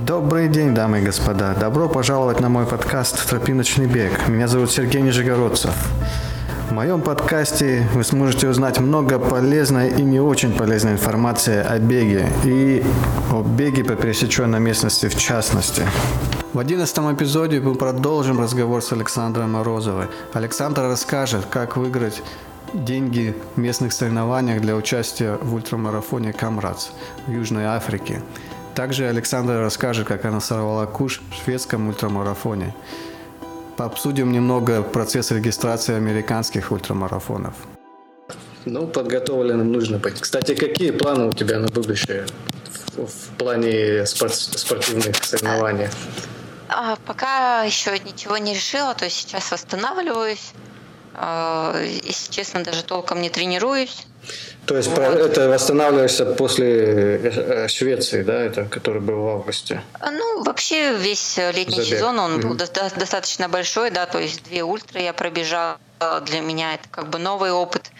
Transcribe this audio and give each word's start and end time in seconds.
Добрый 0.00 0.48
день, 0.48 0.74
дамы 0.74 1.00
и 1.00 1.02
господа. 1.02 1.54
Добро 1.54 1.88
пожаловать 1.88 2.38
на 2.40 2.50
мой 2.50 2.66
подкаст 2.66 3.28
«Тропиночный 3.30 3.86
бег». 3.86 4.28
Меня 4.28 4.46
зовут 4.46 4.70
Сергей 4.70 5.00
Нижегородцев. 5.00 5.72
В 6.68 6.72
моем 6.72 7.00
подкасте 7.00 7.88
вы 7.94 8.04
сможете 8.04 8.48
узнать 8.48 8.78
много 8.78 9.18
полезной 9.18 9.88
и 9.88 10.02
не 10.02 10.20
очень 10.20 10.52
полезной 10.52 10.92
информации 10.92 11.56
о 11.56 11.78
беге 11.78 12.28
и 12.44 12.84
о 13.32 13.42
беге 13.42 13.84
по 13.84 13.94
пересеченной 13.94 14.60
местности 14.60 15.08
в 15.08 15.16
частности. 15.16 15.82
В 16.52 16.58
одиннадцатом 16.58 17.12
эпизоде 17.14 17.60
мы 17.60 17.74
продолжим 17.74 18.38
разговор 18.38 18.82
с 18.82 18.92
Александром 18.92 19.52
Морозовой. 19.52 20.08
Александр 20.34 20.82
расскажет, 20.82 21.46
как 21.48 21.78
выиграть 21.78 22.22
деньги 22.74 23.34
в 23.54 23.58
местных 23.58 23.94
соревнованиях 23.94 24.60
для 24.60 24.76
участия 24.76 25.38
в 25.40 25.54
ультрамарафоне 25.54 26.34
Камрац 26.34 26.88
в 27.26 27.30
Южной 27.30 27.64
Африке. 27.64 28.20
Также 28.76 29.08
Александр 29.08 29.54
расскажет, 29.60 30.06
как 30.06 30.26
она 30.26 30.38
сорвала 30.38 30.84
куш 30.84 31.22
в 31.30 31.44
шведском 31.44 31.88
ультрамарафоне. 31.88 32.74
Пообсудим 33.78 34.32
немного 34.32 34.82
процесс 34.82 35.30
регистрации 35.30 35.94
американских 35.94 36.70
ультрамарафонов. 36.70 37.54
Ну, 38.66 38.86
подготовленным 38.86 39.72
нужно 39.72 39.96
быть. 39.96 40.20
Кстати, 40.20 40.54
какие 40.54 40.90
планы 40.90 41.28
у 41.28 41.32
тебя 41.32 41.58
на 41.58 41.68
будущее 41.68 42.26
в, 42.96 43.06
в 43.06 43.36
плане 43.38 44.04
спорт, 44.04 44.34
спортивных 44.34 45.24
соревнований? 45.24 45.88
А, 46.68 46.96
пока 47.06 47.62
еще 47.62 47.98
ничего 47.98 48.36
не 48.36 48.52
решила, 48.52 48.92
то 48.94 49.06
есть 49.06 49.16
сейчас 49.16 49.52
восстанавливаюсь. 49.52 50.52
А, 51.14 51.80
если 51.82 52.30
честно, 52.30 52.62
даже 52.62 52.84
толком 52.84 53.22
не 53.22 53.30
тренируюсь. 53.30 54.06
То 54.66 54.76
есть 54.76 54.88
вот. 54.88 54.98
это 54.98 55.48
восстанавливаешься 55.48 56.26
после 56.26 57.20
э, 57.22 57.68
Швеции, 57.68 58.22
да, 58.22 58.42
это 58.42 58.64
который 58.64 59.00
был 59.00 59.22
в 59.22 59.28
августе? 59.28 59.82
Ну, 60.00 60.42
вообще 60.42 60.94
весь 60.96 61.36
летний 61.36 61.82
Забег. 61.82 61.98
сезон, 61.98 62.18
он 62.18 62.38
mm-hmm. 62.38 62.42
был 62.42 62.54
до- 62.54 62.96
достаточно 62.96 63.48
большой, 63.48 63.90
да, 63.90 64.06
то 64.06 64.18
есть 64.18 64.42
две 64.44 64.64
ультры 64.64 65.00
я 65.00 65.12
пробежала. 65.12 65.78
Для 66.26 66.40
меня 66.40 66.74
это 66.74 66.88
как 66.90 67.08
бы 67.08 67.18
новый 67.18 67.52
опыт. 67.52 67.90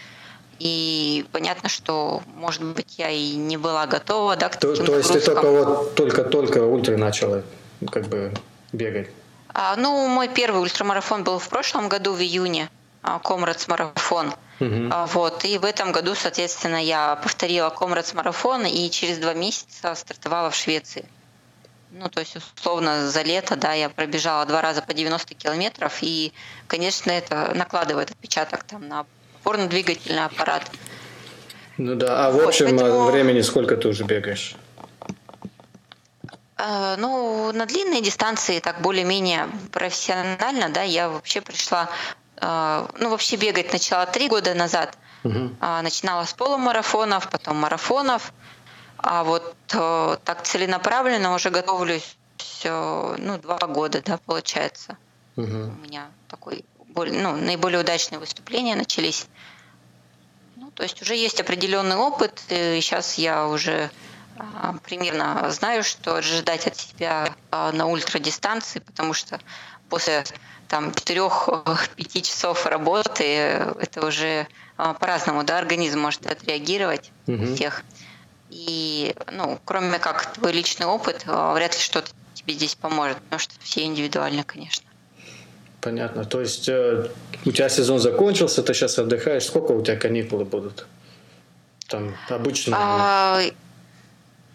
И 0.59 1.25
понятно, 1.31 1.69
что, 1.69 2.21
может 2.35 2.63
быть, 2.63 2.97
я 2.97 3.09
и 3.09 3.35
не 3.35 3.57
была 3.57 3.85
готова, 3.87 4.35
да, 4.35 4.49
к 4.49 4.57
то, 4.57 4.71
таким 4.71 4.85
То 4.85 4.97
есть 4.97 5.13
ты 5.13 5.19
только 5.19 5.49
вот 5.49 5.95
только-только 5.95 6.63
ультры 6.63 6.97
начала 6.97 7.43
как 7.91 8.07
бы 8.07 8.33
бегать? 8.73 9.07
А, 9.53 9.75
ну, 9.75 10.07
мой 10.07 10.27
первый 10.27 10.61
ультрамарафон 10.61 11.23
был 11.23 11.39
в 11.39 11.47
прошлом 11.47 11.89
году, 11.89 12.13
в 12.13 12.21
июне. 12.21 12.69
Комрадс 13.23 13.67
марафон. 13.67 14.33
Uh-huh. 14.59 15.07
Вот. 15.13 15.45
И 15.45 15.57
в 15.57 15.65
этом 15.65 15.91
году, 15.91 16.15
соответственно, 16.15 16.83
я 16.83 17.15
повторила 17.17 17.69
Комрадс 17.69 18.13
марафон 18.13 18.65
и 18.65 18.89
через 18.89 19.19
два 19.19 19.33
месяца 19.33 19.93
стартовала 19.95 20.49
в 20.49 20.55
Швеции. 20.55 21.05
Ну, 21.91 22.09
то 22.09 22.19
есть, 22.19 22.35
условно, 22.35 23.09
за 23.09 23.21
лето, 23.21 23.55
да, 23.55 23.73
я 23.73 23.89
пробежала 23.89 24.45
два 24.45 24.61
раза 24.61 24.81
по 24.81 24.93
90 24.93 25.35
километров, 25.35 25.99
и, 26.01 26.33
конечно, 26.67 27.11
это 27.11 27.53
накладывает 27.55 28.11
отпечаток 28.11 28.63
там 28.63 28.87
на 28.87 29.05
опорно-двигательный 29.41 30.25
аппарат. 30.25 30.63
Ну 31.77 31.95
да, 31.95 32.27
а 32.27 32.31
в 32.31 32.39
общем 32.39 32.67
вот, 32.67 32.81
поэтому... 32.81 33.05
времени 33.05 33.41
сколько 33.41 33.77
ты 33.77 33.87
уже 33.87 34.03
бегаешь? 34.03 34.55
Э, 36.57 36.95
ну, 36.97 37.51
на 37.53 37.65
длинные 37.65 38.01
дистанции 38.01 38.59
так 38.59 38.81
более-менее 38.81 39.47
профессионально, 39.71 40.69
да, 40.69 40.81
я 40.81 41.07
вообще 41.07 41.39
пришла 41.39 41.83
а, 41.83 41.89
ну, 42.39 43.09
вообще 43.09 43.35
бегать 43.35 43.73
начала 43.73 44.05
три 44.05 44.27
года 44.29 44.53
назад. 44.53 44.97
Угу. 45.23 45.57
Начинала 45.59 46.23
с 46.25 46.33
полумарафонов, 46.33 47.29
потом 47.29 47.57
марафонов. 47.57 48.31
А 48.97 49.23
вот 49.23 49.55
э, 49.73 50.17
так 50.23 50.43
целенаправленно 50.43 51.33
уже 51.33 51.49
готовлюсь 51.49 52.17
ну, 52.63 53.37
два 53.37 53.59
года, 53.59 54.01
да, 54.03 54.17
получается. 54.17 54.97
Угу. 55.35 55.45
У 55.45 55.81
меня 55.83 56.07
такой 56.27 56.65
ну, 56.95 57.35
наиболее 57.35 57.79
удачные 57.79 58.19
выступления 58.19 58.75
начались. 58.75 59.27
Ну, 60.55 60.71
то 60.71 60.83
есть 60.83 61.01
уже 61.01 61.15
есть 61.15 61.39
определенный 61.39 61.95
опыт, 61.95 62.41
и 62.49 62.79
сейчас 62.81 63.15
я 63.15 63.47
уже 63.47 63.91
а, 64.37 64.75
примерно 64.83 65.49
знаю, 65.51 65.83
что 65.83 66.15
ожидать 66.15 66.65
от 66.65 66.75
себя 66.75 67.35
на 67.51 67.85
ультрадистанции, 67.85 68.79
потому 68.79 69.13
что 69.13 69.39
после 69.89 70.23
там 70.67 70.89
4-5 70.89 72.21
часов 72.21 72.65
работы, 72.65 73.23
это 73.23 74.05
уже 74.05 74.47
а, 74.77 74.93
по-разному, 74.93 75.43
да, 75.43 75.57
организм 75.57 75.99
может 75.99 76.25
отреагировать 76.25 77.11
угу. 77.25 77.43
у 77.43 77.55
всех. 77.55 77.83
И, 78.49 79.15
ну, 79.31 79.59
кроме 79.65 79.99
как 79.99 80.33
твой 80.33 80.51
личный 80.51 80.85
опыт, 80.85 81.23
а, 81.25 81.53
вряд 81.53 81.73
ли 81.73 81.79
что-то 81.79 82.09
тебе 82.33 82.53
здесь 82.53 82.75
поможет, 82.75 83.17
потому 83.17 83.39
что 83.39 83.53
все 83.59 83.83
индивидуально, 83.83 84.43
конечно. 84.43 84.87
Понятно. 85.81 86.25
То 86.25 86.41
есть 86.41 86.67
э, 86.67 87.09
у 87.45 87.51
тебя 87.51 87.69
сезон 87.69 87.99
закончился, 87.99 88.63
ты 88.63 88.73
сейчас 88.73 88.97
отдыхаешь. 88.97 89.45
Сколько 89.45 89.71
у 89.71 89.81
тебя 89.81 89.95
каникулы 89.95 90.43
будут? 90.43 90.87
Там 91.87 92.15
обычно. 92.29 92.75
А, 92.79 93.41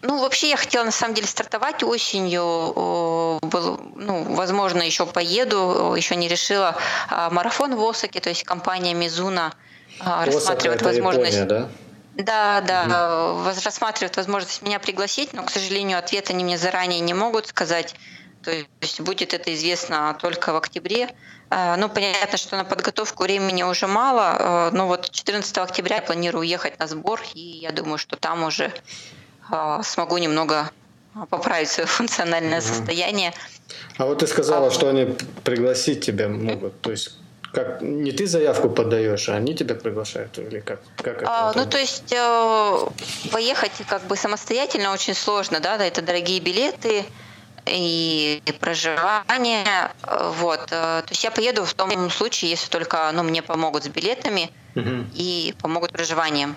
ну, 0.03 0.19
вообще 0.19 0.49
я 0.49 0.57
хотела 0.57 0.83
на 0.83 0.91
самом 0.91 1.15
деле 1.15 1.27
стартовать 1.27 1.81
осенью. 1.81 3.39
Был, 3.41 3.79
ну, 3.95 4.23
возможно, 4.35 4.83
еще 4.83 5.05
поеду, 5.05 5.93
еще 5.95 6.17
не 6.17 6.27
решила. 6.27 6.75
А, 7.09 7.29
марафон 7.29 7.75
в 7.75 7.83
Осаке, 7.89 8.19
то 8.19 8.27
есть 8.27 8.43
компания 8.43 8.93
Мизуна 8.93 9.53
а, 10.01 10.25
рассматривает 10.25 10.81
возможность. 10.81 11.37
Япония, 11.37 11.69
да? 12.15 12.61
Да, 12.61 12.61
да, 12.61 13.31
угу. 13.31 13.49
рассматривают 13.63 14.17
возможность 14.17 14.61
меня 14.61 14.79
пригласить, 14.79 15.33
но, 15.33 15.43
к 15.43 15.49
сожалению, 15.49 15.97
ответ 15.97 16.29
они 16.29 16.43
мне 16.43 16.57
заранее 16.57 16.99
не 16.99 17.13
могут 17.13 17.47
сказать. 17.47 17.95
То 18.43 18.51
есть 18.81 18.99
будет 18.99 19.33
это 19.33 19.53
известно 19.55 20.15
только 20.21 20.51
в 20.51 20.57
октябре. 20.57 21.09
Ну, 21.49 21.87
понятно, 21.87 22.37
что 22.37 22.57
на 22.57 22.65
подготовку 22.65 23.23
времени 23.23 23.63
уже 23.63 23.87
мало, 23.87 24.69
но 24.73 24.87
вот 24.87 25.09
14 25.09 25.57
октября 25.59 25.97
я 25.97 26.01
планирую 26.01 26.41
уехать 26.41 26.77
на 26.77 26.87
сбор, 26.87 27.21
и 27.33 27.39
я 27.39 27.71
думаю, 27.71 27.97
что 27.97 28.17
там 28.17 28.43
уже 28.43 28.73
смогу 29.83 30.17
немного 30.17 30.69
поправить 31.29 31.69
свое 31.69 31.87
функциональное 31.87 32.59
угу. 32.59 32.67
состояние. 32.67 33.33
А 33.97 34.05
вот 34.05 34.19
ты 34.19 34.27
сказала, 34.27 34.67
а, 34.67 34.71
что 34.71 34.89
они 34.89 35.15
пригласить 35.43 36.05
тебя 36.05 36.27
могут, 36.27 36.79
то 36.81 36.91
есть 36.91 37.17
как 37.53 37.83
не 37.83 38.11
ты 38.11 38.25
заявку 38.25 38.69
подаешь, 38.69 39.29
а 39.29 39.35
они 39.35 39.53
тебя 39.55 39.75
приглашают 39.75 40.39
или 40.39 40.59
как? 40.59 40.81
как 40.97 41.21
это 41.21 41.27
а, 41.29 41.53
ну 41.55 41.67
то 41.67 41.77
есть 41.77 42.11
э, 42.11 42.87
поехать 43.31 43.73
как 43.87 44.03
бы 44.07 44.15
самостоятельно 44.15 44.91
очень 44.91 45.13
сложно, 45.13 45.59
да, 45.59 45.75
это 45.77 46.01
дорогие 46.01 46.39
билеты 46.39 47.05
и 47.67 48.41
проживание, 48.59 49.91
вот. 50.01 50.61
Э, 50.71 51.03
то 51.05 51.09
есть 51.09 51.23
я 51.23 51.29
поеду 51.29 51.63
в 51.63 51.73
том 51.75 52.09
случае, 52.09 52.51
если 52.51 52.69
только, 52.69 53.11
ну, 53.13 53.23
мне 53.23 53.41
помогут 53.41 53.83
с 53.83 53.87
билетами 53.87 54.49
угу. 54.75 55.05
и 55.13 55.53
помогут 55.61 55.91
проживанием, 55.91 56.55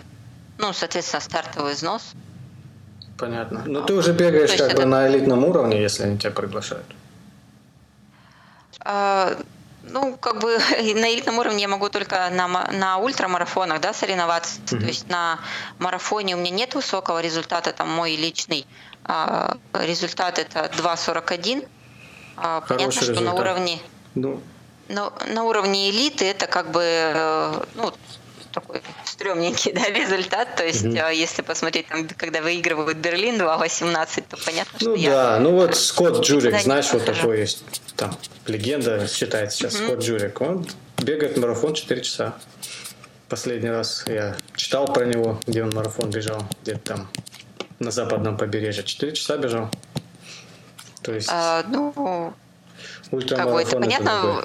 ну, 0.59 0.73
соответственно, 0.73 1.21
стартовый 1.21 1.75
взнос. 1.75 2.15
Понятно. 3.19 3.63
Но 3.67 3.81
ну, 3.81 3.87
ты 3.87 3.95
уже 3.95 4.13
бегаешь 4.13 4.51
как 4.51 4.73
это... 4.73 4.77
бы 4.77 4.85
на 4.85 5.09
элитном 5.09 5.45
уровне, 5.45 5.81
если 5.81 6.05
они 6.05 6.19
тебя 6.19 6.31
приглашают. 6.31 6.87
А, 8.81 9.37
ну, 9.83 10.17
как 10.17 10.41
бы 10.41 10.59
на 10.79 11.15
элитном 11.15 11.39
уровне 11.39 11.63
я 11.63 11.69
могу 11.69 11.89
только 11.89 12.29
на, 12.31 12.47
на 12.73 12.99
ультрамарафонах 12.99 13.81
да, 13.81 13.93
соревноваться. 13.93 14.61
Mm-hmm. 14.61 14.81
То 14.81 14.87
есть 14.87 15.09
на 15.09 15.39
марафоне 15.79 16.37
у 16.37 16.39
меня 16.39 16.51
нет 16.51 16.75
высокого 16.75 17.21
результата, 17.21 17.73
там 17.73 17.91
мой 17.91 18.17
личный 18.17 18.67
а, 19.05 19.57
результат 19.73 20.39
это 20.39 20.71
2.41. 20.77 21.67
А, 22.37 22.61
понятно, 22.61 22.93
что 22.93 23.01
результат. 23.13 23.25
на 23.25 23.35
уровне... 23.35 23.79
Ну, 24.15 24.43
на, 24.89 25.13
на 25.27 25.45
уровне 25.45 25.91
элиты 25.91 26.27
это 26.27 26.47
как 26.47 26.71
бы 26.71 26.83
э, 26.83 27.65
ну, 27.75 27.93
такой 28.57 28.81
стрёмненький 29.05 29.73
да, 29.75 29.85
результат. 29.91 30.57
То 30.57 30.65
есть, 30.65 30.85
угу. 30.85 30.97
если 30.97 31.43
посмотреть, 31.43 31.89
там, 31.89 32.09
когда 32.17 32.41
выигрывают 32.41 32.99
Берлин 32.99 33.37
2.18, 33.37 34.25
то 34.29 34.37
понятно, 34.45 34.79
что 34.79 34.91
ну, 34.91 34.97
я... 34.97 35.11
да, 35.11 35.39
ну 35.39 35.53
вот 35.53 35.77
Скотт 35.77 36.25
Джурик, 36.25 36.59
знаешь, 36.61 36.91
вот 36.93 37.05
такой 37.05 37.41
есть, 37.41 37.63
там, 37.97 38.17
легенда 38.47 39.07
считается 39.07 39.59
сейчас, 39.59 39.75
угу. 39.75 39.85
Скотт 39.85 40.01
Джурик. 40.01 40.41
Он 40.41 40.67
бегает 40.99 41.37
марафон 41.37 41.75
4 41.75 42.01
часа. 42.01 42.35
Последний 43.29 43.71
раз 43.71 44.05
я 44.07 44.37
читал 44.55 44.87
про 44.87 45.05
него, 45.05 45.41
где 45.47 45.63
он 45.63 45.71
марафон 45.71 46.11
бежал, 46.11 46.43
где-то 46.63 46.81
там 46.81 47.09
на 47.79 47.91
западном 47.91 48.37
побережье. 48.39 48.85
4 48.85 49.13
часа 49.13 49.37
бежал. 49.37 49.71
То 51.03 51.13
есть... 51.13 51.29
А, 51.31 51.65
ну, 51.69 52.33
ультрамарафон 53.11 53.37
как 53.37 53.53
бы 53.53 53.61
это 53.63 53.81
понятно, 53.81 54.23
другой. 54.23 54.45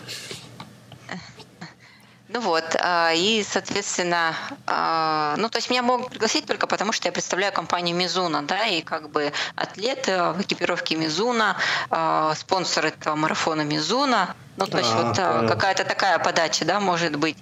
Ну 2.34 2.40
вот, 2.40 2.78
а, 2.80 3.12
и, 3.14 3.44
соответственно, 3.44 4.34
а, 4.66 5.36
ну, 5.38 5.50
то 5.50 5.58
есть 5.58 5.70
меня 5.70 5.82
могут 5.82 6.12
пригласить 6.12 6.46
только 6.46 6.66
потому, 6.66 6.94
что 6.94 7.10
я 7.10 7.12
представляю 7.12 7.52
компанию 7.52 7.94
Мизуна, 7.94 8.42
да, 8.44 8.68
и 8.68 8.82
как 8.82 9.10
бы 9.10 9.34
атлет 9.58 10.08
в 10.08 10.38
экипировке 10.40 10.96
Мизуна, 10.96 11.58
а, 11.90 12.34
спонсор 12.36 12.86
этого 12.86 13.16
марафона 13.16 13.64
Мизуна, 13.64 14.34
ну, 14.56 14.66
то 14.66 14.78
есть 14.78 14.92
а, 14.94 15.04
вот 15.04 15.16
понял. 15.18 15.48
какая-то 15.50 15.84
такая 15.84 16.20
подача, 16.20 16.64
да, 16.64 16.80
может 16.80 17.18
быть. 17.18 17.38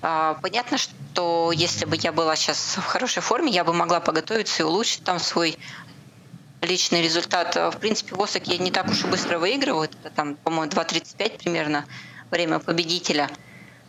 Понятно, 0.00 0.78
что 0.78 1.52
если 1.54 1.84
бы 1.84 1.94
я 1.94 2.10
была 2.10 2.34
сейчас 2.34 2.76
в 2.76 2.84
хорошей 2.84 3.22
форме, 3.22 3.52
я 3.52 3.62
бы 3.62 3.72
могла 3.72 4.00
подготовиться 4.00 4.64
и 4.64 4.66
улучшить 4.66 5.04
там 5.04 5.20
свой 5.20 5.56
личный 6.60 7.02
результат. 7.02 7.54
В 7.54 7.76
принципе, 7.78 8.16
в 8.16 8.20
Осаке 8.20 8.58
не 8.58 8.72
так 8.72 8.88
уж 8.88 9.04
и 9.04 9.06
быстро 9.06 9.38
выигрывают. 9.38 9.94
Это 10.02 10.12
там, 10.12 10.34
по-моему, 10.34 10.72
2.35 10.72 11.38
примерно 11.38 11.84
время 12.32 12.58
победителя. 12.58 13.30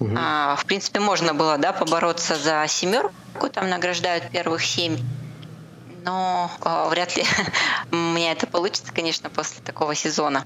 Угу. 0.04 0.16
А, 0.18 0.56
в 0.58 0.66
принципе, 0.66 1.00
можно 1.00 1.34
было 1.34 1.58
да, 1.58 1.72
побороться 1.72 2.36
за 2.36 2.66
семерку, 2.68 3.48
там 3.52 3.70
награждают 3.70 4.30
первых 4.32 4.64
семь. 4.64 4.98
Но 6.04 6.52
а, 6.62 6.90
вряд 6.90 7.16
ли 7.16 7.24
у 7.92 7.96
меня 7.96 8.34
это 8.34 8.46
получится, 8.46 8.92
конечно, 8.94 9.30
после 9.30 9.62
такого 9.64 9.96
сезона. 9.96 10.46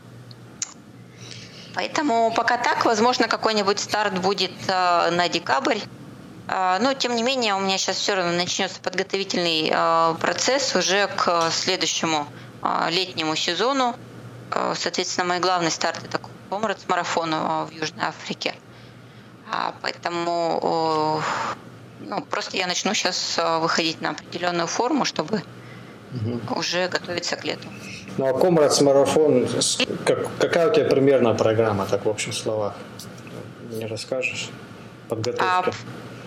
Поэтому 1.73 2.31
пока 2.35 2.57
так, 2.57 2.85
возможно, 2.85 3.27
какой-нибудь 3.27 3.79
старт 3.79 4.19
будет 4.19 4.51
э, 4.67 5.09
на 5.11 5.29
декабрь. 5.29 5.77
Э, 6.47 6.77
но, 6.79 6.93
тем 6.93 7.15
не 7.15 7.21
менее, 7.21 7.53
у 7.53 7.59
меня 7.59 7.77
сейчас 7.77 7.97
все 7.97 8.15
равно 8.15 8.31
начнется 8.31 8.79
подготовительный 8.79 9.71
э, 9.71 10.15
процесс 10.19 10.75
уже 10.75 11.07
к 11.07 11.49
следующему 11.51 12.27
летнему 12.89 13.35
сезону. 13.35 13.95
Соответственно, 14.73 15.27
мой 15.27 15.39
главный 15.39 15.69
старт 15.69 16.03
это 16.03 16.19
Комрадс 16.49 16.87
марафон 16.87 17.29
в 17.31 17.69
Южной 17.71 18.05
Африке. 18.05 18.55
А, 19.51 19.73
поэтому 19.81 21.21
ну, 22.01 22.21
просто 22.29 22.57
я 22.57 22.67
начну 22.67 22.93
сейчас 22.93 23.39
выходить 23.61 24.01
на 24.01 24.11
определенную 24.11 24.67
форму, 24.67 25.05
чтобы 25.05 25.41
угу. 26.13 26.59
уже 26.59 26.87
готовиться 26.87 27.35
к 27.35 27.45
лету. 27.45 27.67
Ну 28.17 28.27
а 28.27 28.39
Комрадс 28.39 28.81
марафон, 28.81 29.47
как, 30.05 30.27
какая 30.39 30.69
у 30.69 30.73
тебя 30.73 30.85
примерная 30.85 31.33
программа, 31.33 31.85
так 31.85 32.05
в 32.05 32.09
общих 32.09 32.33
словах? 32.33 32.73
Не 33.71 33.85
расскажешь? 33.85 34.49
Подготовка. 35.07 35.71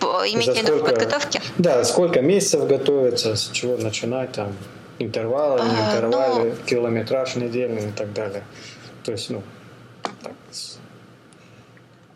А, 0.01 0.05
имеете 0.27 0.53
в 0.53 0.63
виду 0.63 0.83
подготовки? 0.83 1.41
Да, 1.57 1.83
сколько 1.83 2.21
месяцев 2.21 2.67
готовиться, 2.67 3.35
с 3.35 3.49
чего 3.51 3.77
начинать, 3.77 4.31
там, 4.31 4.55
интервалы, 4.99 5.59
а, 5.61 5.95
интервалы, 5.95 6.49
ну, 6.49 6.55
километраж 6.65 7.35
недельный 7.35 7.89
и 7.89 7.91
так 7.91 8.13
далее. 8.13 8.43
То 9.03 9.11
есть, 9.11 9.29
ну, 9.29 9.43
так. 10.01 10.33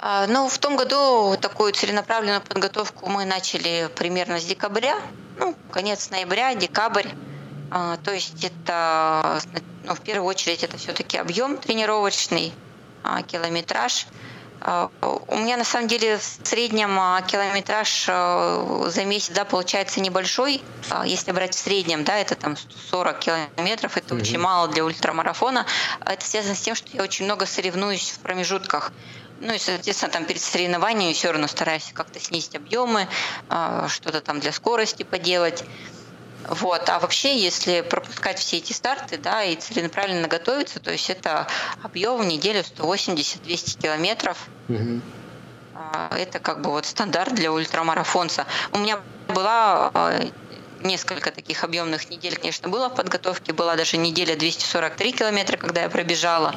А, 0.07 0.27
ну, 0.27 0.47
в 0.47 0.59
том 0.59 0.75
году 0.75 1.35
такую 1.35 1.73
целенаправленную 1.73 2.39
подготовку 2.39 3.09
мы 3.09 3.25
начали 3.25 3.89
примерно 3.95 4.39
с 4.39 4.45
декабря, 4.45 4.99
ну, 5.39 5.55
конец 5.71 6.11
ноября, 6.11 6.53
декабрь. 6.53 7.07
А, 7.71 7.97
то 7.97 8.13
есть 8.13 8.43
это, 8.43 9.41
ну, 9.83 9.95
в 9.95 10.01
первую 10.01 10.27
очередь, 10.27 10.63
это 10.63 10.77
все-таки 10.77 11.17
объем 11.17 11.57
тренировочный, 11.57 12.53
а, 13.03 13.23
километраж. 13.23 14.05
У 14.61 15.37
меня 15.37 15.57
на 15.57 15.63
самом 15.63 15.87
деле 15.87 16.17
в 16.17 16.23
среднем 16.23 16.97
километраж 17.27 18.05
за 18.05 19.05
месяц 19.05 19.31
да, 19.33 19.45
получается 19.45 19.99
небольшой. 19.99 20.63
Если 21.03 21.31
брать 21.33 21.53
в 21.53 21.59
среднем, 21.59 22.03
да, 22.03 22.17
это 22.17 22.35
там 22.35 22.55
40 22.89 23.19
километров, 23.19 23.97
это 23.97 24.15
mm-hmm. 24.15 24.21
очень 24.21 24.39
мало 24.39 24.67
для 24.69 24.83
ультрамарафона. 24.83 25.67
Это 26.03 26.25
связано 26.25 26.55
с 26.55 26.61
тем, 26.61 26.73
что 26.73 26.87
я 26.93 27.03
очень 27.03 27.25
много 27.25 27.45
соревнуюсь 27.45 28.11
в 28.11 28.19
промежутках. 28.19 28.91
Ну 29.41 29.53
и, 29.53 29.57
соответственно, 29.57 30.11
там 30.11 30.25
перед 30.25 30.41
соревнованием 30.41 31.13
все 31.13 31.31
равно 31.31 31.47
стараюсь 31.47 31.91
как-то 31.93 32.19
снизить 32.19 32.55
объемы, 32.55 33.07
что-то 33.89 34.21
там 34.21 34.39
для 34.39 34.51
скорости 34.51 35.03
поделать. 35.03 35.63
Вот. 36.47 36.89
А 36.89 36.99
вообще, 36.99 37.37
если 37.37 37.81
пропускать 37.81 38.39
все 38.39 38.57
эти 38.57 38.71
старты, 38.71 39.17
да, 39.17 39.43
и 39.43 39.55
целенаправленно 39.55 40.27
готовиться, 40.27 40.79
то 40.79 40.91
есть 40.91 41.09
это 41.09 41.47
объем 41.81 42.21
в 42.21 42.25
неделю 42.25 42.61
180-200 42.61 43.81
километров. 43.81 44.47
Угу. 44.69 45.01
Это 46.11 46.39
как 46.39 46.61
бы 46.61 46.69
вот 46.69 46.85
стандарт 46.85 47.33
для 47.33 47.51
ультрамарафонца. 47.51 48.45
У 48.71 48.77
меня 48.77 48.99
была 49.27 49.91
а, 49.93 50.19
несколько 50.81 51.31
таких 51.31 51.63
объемных 51.63 52.09
недель, 52.09 52.37
конечно, 52.37 52.69
было 52.69 52.89
в 52.89 52.95
подготовке. 52.95 53.51
Была 53.51 53.75
даже 53.75 53.97
неделя 53.97 54.35
243 54.35 55.11
километра, 55.11 55.57
когда 55.57 55.81
я 55.81 55.89
пробежала. 55.89 56.55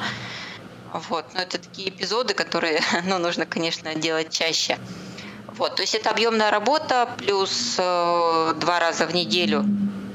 Вот. 0.93 1.25
Но 1.33 1.41
это 1.41 1.57
такие 1.57 1.89
эпизоды, 1.89 2.33
которые 2.33 2.81
ну, 3.05 3.17
нужно, 3.17 3.45
конечно, 3.45 3.93
делать 3.95 4.31
чаще. 4.31 4.77
Вот, 5.47 5.75
то 5.75 5.81
есть 5.81 5.93
это 5.93 6.09
объемная 6.09 6.51
работа, 6.51 7.09
плюс 7.17 7.75
э, 7.77 8.53
два 8.55 8.79
раза 8.79 9.05
в 9.05 9.13
неделю 9.13 9.65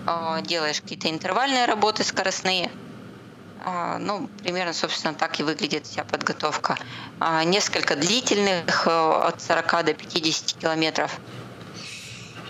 э, 0.06 0.42
делаешь 0.42 0.80
какие-то 0.80 1.10
интервальные 1.10 1.66
работы 1.66 2.02
скоростные. 2.02 2.70
Э, 3.62 3.98
ну, 3.98 4.28
примерно, 4.42 4.72
собственно, 4.72 5.12
так 5.12 5.38
и 5.40 5.42
выглядит 5.42 5.86
вся 5.86 6.02
подготовка. 6.04 6.78
Э, 7.20 7.44
несколько 7.44 7.94
длительных, 7.94 8.86
э, 8.86 8.90
от 8.90 9.42
40 9.42 9.84
до 9.84 9.92
50 9.92 10.58
километров. 10.58 11.20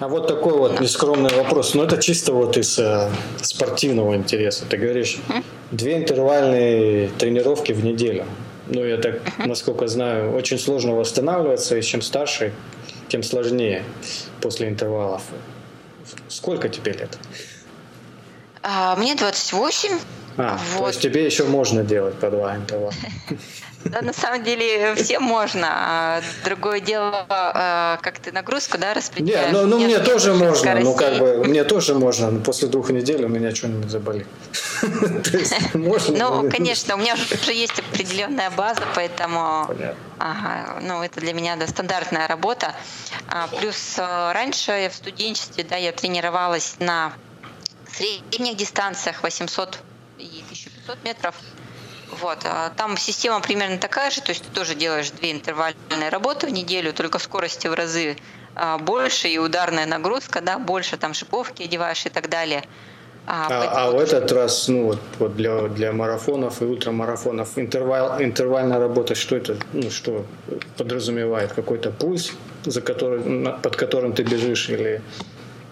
А 0.00 0.08
вот 0.08 0.26
такой 0.26 0.58
вот 0.58 0.80
нескромный 0.80 1.32
вопрос. 1.34 1.74
Ну, 1.74 1.84
это 1.84 2.02
чисто 2.02 2.32
вот 2.32 2.56
из 2.56 2.78
э, 2.78 3.08
спортивного 3.40 4.16
интереса. 4.16 4.64
Ты 4.66 4.76
говоришь, 4.76 5.18
mm-hmm. 5.28 5.44
две 5.70 5.96
интервальные 5.98 7.10
тренировки 7.10 7.72
в 7.72 7.84
неделю. 7.84 8.24
Ну, 8.66 8.84
я 8.84 8.96
так, 8.96 9.16
mm-hmm. 9.16 9.46
насколько 9.46 9.86
знаю, 9.86 10.34
очень 10.34 10.58
сложно 10.58 10.94
восстанавливаться, 10.94 11.76
и 11.76 11.82
чем 11.82 12.02
старше, 12.02 12.52
тем 13.08 13.22
сложнее 13.22 13.84
после 14.40 14.68
интервалов. 14.68 15.22
Сколько 16.28 16.68
тебе 16.68 16.92
лет? 16.92 17.16
А, 18.62 18.96
мне 18.96 19.14
28. 19.14 19.90
А, 20.36 20.58
вот. 20.72 20.80
то 20.80 20.88
есть 20.88 21.00
тебе 21.00 21.24
еще 21.24 21.44
можно 21.44 21.84
делать 21.84 22.14
по 22.16 22.30
два 22.30 22.56
интервала. 22.56 22.92
Да, 23.84 24.02
на 24.02 24.12
самом 24.12 24.42
деле 24.42 24.94
всем 24.94 25.22
можно. 25.22 25.68
А 25.70 26.22
другое 26.44 26.80
дело, 26.80 27.26
а, 27.28 27.98
как 28.02 28.18
ты 28.18 28.32
нагрузку, 28.32 28.78
да, 28.78 28.94
распределяешь. 28.94 29.52
Не, 29.52 29.52
ну, 29.52 29.66
ну 29.66 29.78
мне 29.78 29.98
тоже 29.98 30.34
можно, 30.34 30.74
ну 30.80 30.94
как 30.94 31.18
бы, 31.18 31.44
мне 31.44 31.64
тоже 31.64 31.94
можно, 31.94 32.30
но 32.30 32.40
после 32.40 32.68
двух 32.68 32.90
недель 32.90 33.24
у 33.24 33.28
меня 33.28 33.54
что-нибудь 33.54 33.90
заболит. 33.90 34.26
Ну, 36.08 36.50
конечно, 36.50 36.94
у 36.94 36.98
меня 36.98 37.14
уже 37.14 37.52
есть 37.52 37.78
определенная 37.78 38.50
база, 38.50 38.82
поэтому 38.94 39.68
ага, 40.18 40.78
ну, 40.82 41.02
это 41.02 41.20
для 41.20 41.32
меня 41.32 41.56
да, 41.56 41.66
стандартная 41.66 42.26
работа. 42.26 42.74
А, 43.28 43.48
плюс 43.48 43.98
э, 43.98 44.32
раньше 44.32 44.90
в 44.92 44.94
студенчестве, 44.94 45.64
да, 45.64 45.76
я 45.76 45.92
тренировалась 45.92 46.76
на 46.78 47.12
средних 47.90 48.56
дистанциях 48.56 49.22
800 49.22 49.78
и 50.18 50.42
1500 50.46 51.04
метров. 51.04 51.34
Вот. 52.20 52.38
А 52.44 52.70
там 52.70 52.96
система 52.96 53.40
примерно 53.40 53.78
такая 53.78 54.10
же, 54.10 54.20
то 54.20 54.30
есть 54.30 54.44
ты 54.44 54.50
тоже 54.50 54.74
делаешь 54.74 55.10
две 55.10 55.32
интервальные 55.32 56.08
работы 56.10 56.46
в 56.46 56.50
неделю, 56.50 56.92
только 56.92 57.18
скорости 57.18 57.66
в 57.66 57.74
разы 57.74 58.16
а, 58.54 58.78
больше 58.78 59.28
и 59.28 59.38
ударная 59.38 59.86
нагрузка, 59.86 60.40
да, 60.40 60.58
больше 60.58 60.96
там 60.96 61.14
шиповки 61.14 61.62
одеваешь 61.62 62.06
и 62.06 62.08
так 62.10 62.28
далее. 62.28 62.62
А, 63.26 63.48
а, 63.48 63.86
а 63.86 63.90
в 63.90 63.98
этот 63.98 64.30
раз, 64.32 64.68
ну 64.68 64.84
вот, 64.84 64.98
вот 65.18 65.34
для, 65.34 65.68
для 65.68 65.92
марафонов 65.92 66.60
и 66.60 66.66
ультрамарафонов 66.66 67.58
интервал, 67.58 68.22
интервальная 68.22 68.78
работа, 68.78 69.14
что 69.14 69.36
это, 69.36 69.56
ну 69.72 69.90
что 69.90 70.26
подразумевает? 70.76 71.52
Какой-то 71.52 71.90
пульс, 71.90 72.32
за 72.66 72.82
который, 72.82 73.50
под 73.62 73.76
которым 73.76 74.12
ты 74.12 74.24
бежишь 74.24 74.68
или 74.68 75.00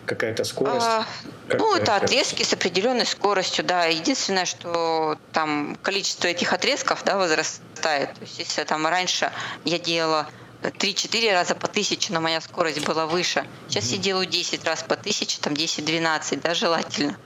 какая-то 0.07 0.45
скорость? 0.45 0.87
А, 0.87 1.07
как 1.49 1.61
ну, 1.61 1.75
это 1.77 1.97
отрезки 1.97 2.43
с 2.43 2.53
определенной 2.53 3.07
скоростью, 3.07 3.65
да. 3.65 3.85
Единственное, 3.87 4.45
что 4.45 5.19
там 5.33 5.77
количество 5.83 6.29
этих 6.29 6.53
отрезков, 6.53 7.05
да, 7.05 7.17
возрастает. 7.17 8.15
То 8.15 8.21
есть, 8.21 8.39
если 8.39 8.65
там 8.65 8.87
раньше 8.87 9.33
я 9.65 9.79
делала 9.79 10.27
3-4 10.63 11.33
раза 11.33 11.55
по 11.55 11.69
тысяче, 11.69 12.13
но 12.13 12.21
моя 12.21 12.41
скорость 12.41 12.85
была 12.85 13.07
выше. 13.07 13.47
Сейчас 13.69 13.87
mm-hmm. 13.87 13.97
я 13.97 13.99
делаю 13.99 14.27
10 14.27 14.65
раз 14.65 14.83
по 14.83 14.97
тысяче, 14.97 15.39
там 15.41 15.55
10-12, 15.55 16.41
да, 16.41 16.55
желательно. 16.55 17.17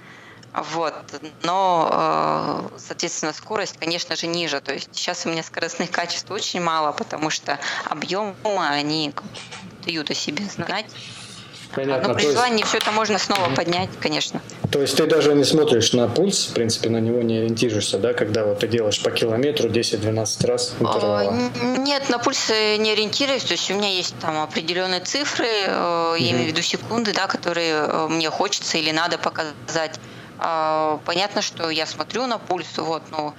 Вот. 0.57 0.95
Но, 1.43 2.71
э, 2.73 2.79
соответственно, 2.79 3.35
скорость, 3.35 3.77
конечно 3.79 4.17
же, 4.17 4.27
ниже. 4.27 4.61
То 4.61 4.73
есть 4.73 4.89
сейчас 4.93 5.27
у 5.27 5.29
меня 5.29 5.43
скоростных 5.43 5.91
качеств 5.91 6.31
очень 6.31 6.63
мало, 6.63 6.93
потому 6.93 7.29
что 7.29 7.59
объемы, 7.85 8.35
они 8.45 9.13
дают 9.85 10.11
о 10.11 10.15
себе 10.15 10.47
знать. 10.47 10.87
Понятно. 11.75 12.09
Но 12.09 12.15
при 12.15 12.25
желании 12.25 12.59
есть... 12.59 12.69
все 12.69 12.79
это 12.79 12.91
можно 12.91 13.19
снова 13.19 13.55
поднять, 13.55 13.91
конечно. 14.01 14.41
То 14.71 14.81
есть 14.81 14.97
ты 14.97 15.07
даже 15.07 15.35
не 15.35 15.45
смотришь 15.45 15.93
на 15.93 16.09
пульс, 16.09 16.47
в 16.47 16.55
принципе, 16.55 16.91
на 16.91 16.99
него 16.99 17.23
не 17.23 17.39
ориентируешься, 17.39 17.99
да, 17.99 18.13
когда 18.13 18.45
вот 18.45 18.61
ты 18.61 18.69
делаешь 18.69 19.01
по 19.03 19.11
километру 19.11 19.69
10-12 19.69 20.47
раз 20.47 20.75
интервала? 20.79 21.33
Нет, 21.79 22.09
на 22.09 22.19
пульс 22.19 22.51
не 22.51 22.93
ориентируюсь, 22.93 23.45
то 23.45 23.53
есть 23.53 23.71
у 23.71 23.75
меня 23.75 23.89
есть 23.89 24.15
там 24.21 24.41
определенные 24.41 25.01
цифры, 25.01 25.47
угу. 25.47 26.15
я 26.17 26.31
имею 26.31 26.45
в 26.45 26.49
виду 26.49 26.63
секунды, 26.63 27.13
да, 27.13 27.27
которые 27.27 27.75
э, 27.75 28.09
мне 28.09 28.31
хочется 28.31 28.79
или 28.79 28.91
надо 28.91 29.19
показать. 29.19 29.99
А, 30.39 31.01
понятно, 31.05 31.43
что 31.43 31.71
я 31.71 31.87
смотрю 31.87 32.27
на 32.27 32.39
пульс, 32.39 32.77
вот, 32.77 33.03
но 33.11 33.35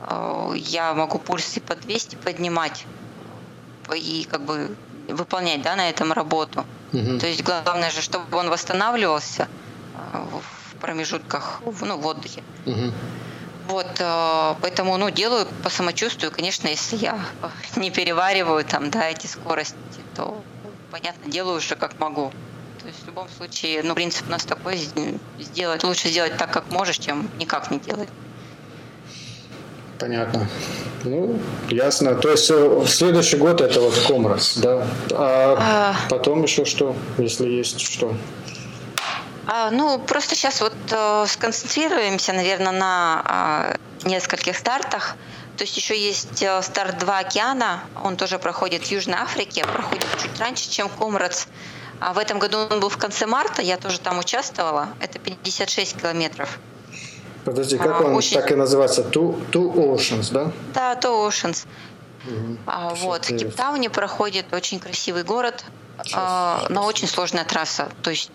э, 0.00 0.54
я 0.56 0.94
могу 0.94 1.18
пульс 1.18 1.56
и 1.56 1.60
по 1.60 1.74
200 1.74 2.16
поднимать 2.16 2.84
и 3.94 4.26
как 4.30 4.42
бы 4.42 4.74
выполнять, 5.08 5.62
да, 5.62 5.76
на 5.76 5.88
этом 5.88 6.12
работу. 6.12 6.64
Угу. 6.92 7.18
То 7.18 7.26
есть 7.26 7.42
главное 7.42 7.90
же, 7.90 8.02
чтобы 8.02 8.36
он 8.36 8.50
восстанавливался 8.50 9.48
э, 10.12 10.18
в 10.18 10.76
промежутках, 10.76 11.60
ну, 11.80 11.96
в 11.98 12.06
отдыхе. 12.06 12.42
Угу. 12.66 12.92
Вот, 13.68 13.96
э, 13.98 14.54
поэтому, 14.60 14.96
ну, 14.98 15.10
делаю 15.10 15.46
по 15.62 15.70
самочувствию, 15.70 16.30
конечно, 16.30 16.68
если 16.68 16.96
я 16.96 17.18
не 17.76 17.90
перевариваю 17.90 18.64
там, 18.64 18.90
да, 18.90 19.08
эти 19.08 19.26
скорости, 19.26 19.76
то, 20.14 20.42
понятно, 20.90 21.30
делаю 21.30 21.58
уже 21.58 21.76
как 21.76 21.98
могу. 21.98 22.32
То 22.80 22.88
есть 22.88 23.02
в 23.04 23.06
любом 23.06 23.28
случае, 23.28 23.82
ну, 23.82 23.94
принцип 23.94 24.26
у 24.28 24.30
нас 24.30 24.44
такой, 24.44 24.76
сделать, 25.38 25.84
лучше 25.84 26.08
сделать 26.08 26.36
так, 26.36 26.52
как 26.52 26.70
можешь, 26.70 26.98
чем 26.98 27.30
никак 27.38 27.70
не 27.70 27.78
делать. 27.78 28.08
Понятно. 29.98 30.48
Ну, 31.04 31.38
ясно. 31.68 32.14
То 32.14 32.30
есть 32.30 32.50
э, 32.50 32.84
следующий 32.86 33.36
год 33.36 33.60
это 33.60 33.80
вот 33.80 33.94
Комрас, 34.06 34.56
да? 34.56 34.86
А, 35.12 35.56
а 35.58 35.94
потом 36.08 36.42
еще 36.42 36.64
что, 36.64 36.94
если 37.18 37.48
есть 37.48 37.80
что? 37.80 38.14
А, 39.46 39.70
ну, 39.70 39.98
просто 39.98 40.34
сейчас 40.34 40.60
вот 40.60 40.74
э, 40.90 41.26
сконцентрируемся, 41.28 42.32
наверное, 42.32 42.72
на 42.72 43.76
э, 44.04 44.08
нескольких 44.08 44.56
стартах. 44.56 45.16
То 45.56 45.64
есть 45.64 45.76
еще 45.76 45.98
есть 45.98 46.42
э, 46.42 46.62
старт 46.62 46.98
«Два 46.98 47.18
океана», 47.18 47.80
он 48.04 48.16
тоже 48.16 48.38
проходит 48.38 48.84
в 48.84 48.90
Южной 48.90 49.18
Африке, 49.18 49.64
проходит 49.64 50.06
чуть 50.22 50.38
раньше, 50.38 50.70
чем 50.70 50.88
Комрадс. 50.88 51.46
А 52.00 52.12
в 52.12 52.18
этом 52.18 52.38
году 52.38 52.58
он 52.70 52.80
был 52.80 52.88
в 52.88 52.96
конце 52.96 53.26
марта, 53.26 53.62
я 53.62 53.76
тоже 53.76 54.00
там 54.00 54.18
участвовала. 54.18 54.88
Это 55.00 55.18
56 55.18 56.00
километров. 56.00 56.58
Подожди, 57.44 57.76
как 57.76 58.00
а, 58.00 58.04
он 58.04 58.14
очень... 58.14 58.36
так 58.36 58.50
и 58.52 58.54
называется? 58.54 59.02
Two, 59.02 59.50
two 59.50 59.74
Oceans, 59.74 60.32
да? 60.32 60.52
Да, 60.74 60.94
Two 60.94 61.28
Oceans. 61.28 61.66
Угу. 62.26 62.58
А, 62.66 62.94
вот, 62.94 63.24
в 63.24 63.36
Кейптауне 63.36 63.90
проходит 63.90 64.52
очень 64.52 64.78
красивый 64.78 65.24
город, 65.24 65.64
а, 66.14 66.66
но 66.68 66.84
очень 66.86 67.08
сложная 67.08 67.44
трасса. 67.44 67.88
То 68.02 68.10
есть 68.10 68.30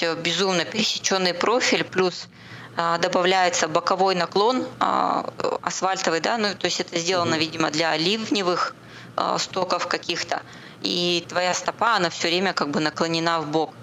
э, 0.00 0.14
безумно 0.14 0.64
пересеченный 0.64 1.34
профиль, 1.34 1.82
плюс 1.82 2.28
а, 2.76 2.98
добавляется 2.98 3.68
боковой 3.68 4.14
наклон 4.14 4.64
а, 4.80 5.28
асфальтовый, 5.62 6.20
да, 6.20 6.38
ну 6.38 6.54
то 6.54 6.66
есть 6.66 6.80
это 6.80 6.98
сделано, 6.98 7.34
видимо, 7.34 7.70
для 7.70 7.96
ливневых 7.96 8.74
а, 9.16 9.38
стоков 9.38 9.86
каких-то, 9.88 10.42
и 10.80 11.24
твоя 11.28 11.52
стопа, 11.52 11.96
она 11.96 12.08
все 12.08 12.28
время 12.28 12.54
как 12.54 12.70
бы 12.70 12.80
наклонена 12.80 13.40
в 13.40 13.48
бок. 13.48 13.74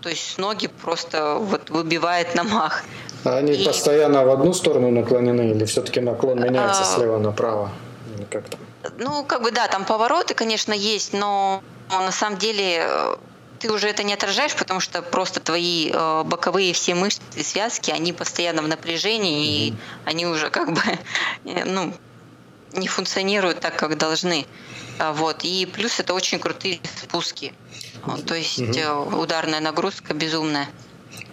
То 0.00 0.08
есть 0.08 0.38
ноги 0.38 0.66
просто 0.66 1.34
вот 1.34 1.70
выбивает 1.70 2.34
на 2.34 2.44
мах. 2.44 2.84
А 3.24 3.36
они 3.36 3.52
и... 3.52 3.64
постоянно 3.64 4.24
в 4.24 4.30
одну 4.30 4.52
сторону 4.52 4.90
наклонены 4.90 5.50
или 5.50 5.64
все-таки 5.64 6.00
наклон 6.00 6.40
меняется 6.42 6.82
а... 6.82 6.84
слева 6.84 7.18
направо? 7.18 7.70
Или 8.16 8.24
как 8.24 8.48
там? 8.48 8.60
Ну, 8.98 9.24
как 9.24 9.42
бы 9.42 9.50
да, 9.50 9.66
там 9.68 9.84
повороты, 9.84 10.34
конечно, 10.34 10.72
есть, 10.72 11.12
но 11.12 11.62
на 11.90 12.12
самом 12.12 12.38
деле 12.38 12.80
э, 12.80 13.16
ты 13.58 13.72
уже 13.72 13.88
это 13.88 14.02
не 14.02 14.12
отражаешь, 14.12 14.54
потому 14.54 14.80
что 14.80 15.00
просто 15.00 15.40
твои 15.40 15.90
э, 15.90 16.22
боковые 16.24 16.74
все 16.74 16.94
мышцы 16.94 17.22
и 17.34 17.42
связки, 17.42 17.90
они 17.90 18.12
постоянно 18.12 18.62
в 18.62 18.68
напряжении, 18.68 19.70
mm-hmm. 19.70 19.72
и 19.72 19.74
они 20.04 20.26
уже 20.26 20.50
как 20.50 20.72
бы 20.72 20.80
э, 21.44 21.64
ну, 21.64 21.94
не 22.72 22.88
функционируют 22.88 23.60
так, 23.60 23.76
как 23.76 23.96
должны. 23.96 24.46
А, 24.98 25.12
вот. 25.12 25.44
И 25.44 25.66
плюс 25.66 25.98
это 26.00 26.14
очень 26.14 26.38
крутые 26.38 26.80
спуски. 27.02 27.54
То 28.26 28.34
есть 28.34 28.60
mm-hmm. 28.60 29.16
ударная 29.16 29.60
нагрузка 29.60 30.14
безумная. 30.14 30.68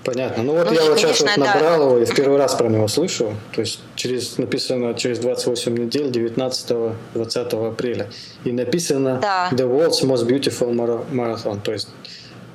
Понятно. 0.04 0.44
Ну 0.44 0.54
вот 0.54 0.68
ну, 0.68 0.74
я 0.74 0.82
вот 0.82 0.96
конечно, 0.96 1.14
сейчас 1.14 1.38
вот 1.38 1.46
набрал 1.46 1.80
да. 1.80 1.86
его 1.86 1.98
и 2.00 2.06
в 2.06 2.16
первый 2.16 2.38
раз 2.38 2.56
про 2.56 2.68
него 2.68 2.88
слышу. 2.88 3.36
То 3.54 3.62
есть 3.62 3.80
через 3.96 4.38
написано 4.38 4.94
через 4.96 5.20
28 5.20 5.78
недель 5.78 6.08
19-20 6.08 7.68
апреля. 7.70 8.10
И 8.44 8.52
написано 8.52 9.20
да. 9.22 9.50
The 9.52 9.70
World's 9.70 10.04
Most 10.04 10.28
Beautiful 10.28 10.74
Marathon. 11.12 11.62
То 11.62 11.74
есть 11.74 11.90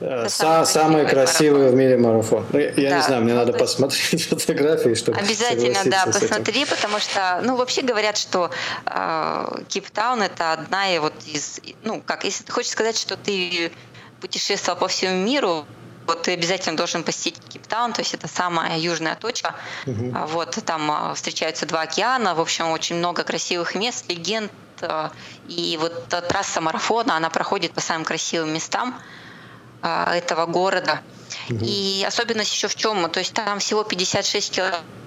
это 0.00 0.28
самый, 0.28 0.66
самый 0.66 1.06
красивый 1.06 1.70
в 1.70 1.74
мире 1.74 1.96
марафон. 1.96 2.44
Ну, 2.52 2.58
я, 2.58 2.72
да. 2.72 2.96
не 2.96 3.02
знаю, 3.02 3.22
мне 3.22 3.32
ну, 3.32 3.38
надо 3.40 3.54
посмотреть 3.54 4.24
фотографии, 4.28 4.94
чтобы 4.94 5.18
Обязательно, 5.18 5.78
да, 5.86 6.04
посмотри, 6.06 6.66
потому 6.66 6.98
что, 6.98 7.40
ну, 7.42 7.56
вообще 7.56 7.80
говорят, 7.80 8.18
что 8.18 8.50
э, 8.84 9.62
Кейптаун 9.68 10.20
это 10.20 10.52
одна 10.52 10.94
и 10.94 10.98
вот 10.98 11.14
из, 11.26 11.60
ну, 11.82 12.02
как, 12.04 12.24
если 12.24 12.44
ты 12.44 12.52
хочешь 12.52 12.72
сказать, 12.72 12.98
что 12.98 13.16
ты 13.16 13.72
путешествовал 14.20 14.78
по 14.78 14.88
всему 14.88 15.24
миру, 15.24 15.66
вот 16.06 16.22
ты 16.22 16.32
обязательно 16.32 16.76
должен 16.76 17.02
посетить 17.02 17.40
Кейптаун, 17.48 17.92
то 17.92 18.00
есть 18.00 18.14
это 18.14 18.28
самая 18.28 18.78
южная 18.78 19.16
точка. 19.16 19.54
Угу. 19.86 20.16
Вот 20.28 20.58
там 20.64 20.90
а, 20.90 21.14
встречаются 21.14 21.66
два 21.66 21.82
океана, 21.82 22.34
в 22.34 22.40
общем, 22.40 22.70
очень 22.70 22.96
много 22.96 23.24
красивых 23.24 23.74
мест, 23.74 24.04
легенд. 24.08 24.52
А, 24.82 25.10
и 25.48 25.76
вот 25.80 26.08
трасса 26.08 26.60
марафона, 26.60 27.16
она 27.16 27.28
проходит 27.30 27.72
по 27.72 27.80
самым 27.80 28.04
красивым 28.04 28.52
местам. 28.52 29.00
Этого 29.82 30.46
города. 30.46 31.00
Угу. 31.50 31.60
И 31.62 32.04
особенность 32.08 32.52
еще 32.52 32.66
в 32.66 32.74
чем? 32.74 33.08
То 33.10 33.20
есть 33.20 33.34
там 33.34 33.60
всего 33.60 33.84
56 33.84 34.60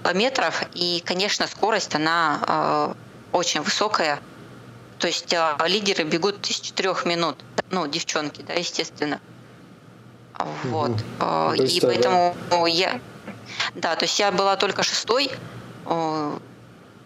километров, 0.04 0.64
и, 0.74 1.04
конечно, 1.06 1.48
скорость, 1.48 1.96
она 1.96 2.96
очень 3.34 3.62
высокая. 3.62 4.20
То 5.00 5.08
есть 5.08 5.34
э, 5.34 5.58
лидеры 5.66 6.04
бегут 6.04 6.48
из 6.50 6.60
4 6.60 6.94
минут. 7.06 7.38
Ну, 7.72 7.88
девчонки, 7.88 8.42
да, 8.42 8.54
естественно. 8.54 9.20
Вот. 10.66 10.92
Угу. 10.92 11.54
И 11.64 11.80
поэтому 11.82 12.36
я... 12.68 13.00
Да, 13.76 13.96
то 13.96 14.06
есть 14.06 14.20
я 14.20 14.32
была 14.32 14.56
только 14.56 14.84
шестой, 14.84 15.32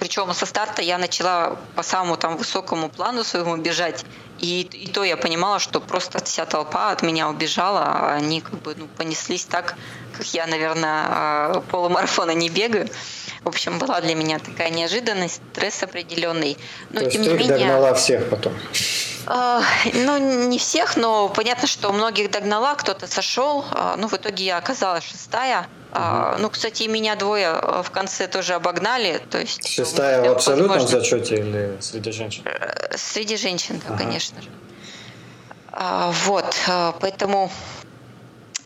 причем 0.03 0.33
со 0.33 0.45
старта 0.45 0.81
я 0.81 0.97
начала 0.97 1.57
по 1.77 1.81
самому 1.81 2.17
там 2.17 2.35
высокому 2.35 2.89
плану 2.89 3.23
своему 3.23 3.55
бежать. 3.55 4.03
И, 4.37 4.63
и 4.63 4.87
то 4.91 5.05
я 5.05 5.15
понимала, 5.15 5.59
что 5.59 5.79
просто 5.79 6.21
вся 6.21 6.45
толпа 6.45 6.91
от 6.91 7.03
меня 7.03 7.29
убежала, 7.29 7.85
а 7.85 8.15
они 8.15 8.41
как 8.41 8.61
бы 8.61 8.75
ну, 8.77 8.89
понеслись 8.97 9.45
так, 9.45 9.75
как 10.11 10.25
я, 10.33 10.45
наверное, 10.45 11.05
а, 11.07 11.63
полумарафона 11.71 12.31
не 12.31 12.49
бегаю. 12.49 12.89
В 13.45 13.47
общем, 13.47 13.79
была 13.79 14.01
для 14.01 14.13
меня 14.13 14.39
такая 14.39 14.71
неожиданность, 14.71 15.39
стресс 15.53 15.81
определенный. 15.83 16.57
Но 16.89 16.99
То 16.99 17.09
тем 17.09 17.21
есть 17.21 17.31
не 17.31 17.37
ты 17.37 17.43
менее, 17.43 17.59
догнала 17.59 17.93
всех 17.93 18.29
потом? 18.29 18.51
Э, 19.33 19.61
ну, 19.93 20.17
не 20.47 20.59
всех, 20.59 20.95
но 20.95 21.27
понятно, 21.27 21.67
что 21.67 21.91
многих 21.91 22.29
догнала, 22.29 22.75
кто-то 22.75 23.07
сошел. 23.07 23.65
Э, 23.71 23.95
ну, 23.97 24.07
в 24.07 24.13
итоге 24.13 24.45
я 24.45 24.57
оказалась 24.57 25.03
шестая. 25.03 25.67
Угу. 25.91 26.01
Ну, 26.39 26.49
кстати, 26.49 26.83
меня 26.83 27.15
двое 27.15 27.53
в 27.83 27.89
конце 27.91 28.27
тоже 28.27 28.53
обогнали. 28.53 29.21
То 29.29 29.39
есть, 29.39 29.67
Шестая 29.67 30.27
в 30.27 30.31
абсолютном 30.31 30.79
возможно... 30.79 30.99
зачете 30.99 31.35
или 31.35 31.77
среди 31.81 32.11
женщин? 32.11 32.43
Среди 32.95 33.37
женщин, 33.37 33.79
да, 33.79 33.93
ага. 33.93 34.03
конечно 34.03 34.41
же. 34.41 34.49
Вот, 36.25 36.55
поэтому, 36.99 37.51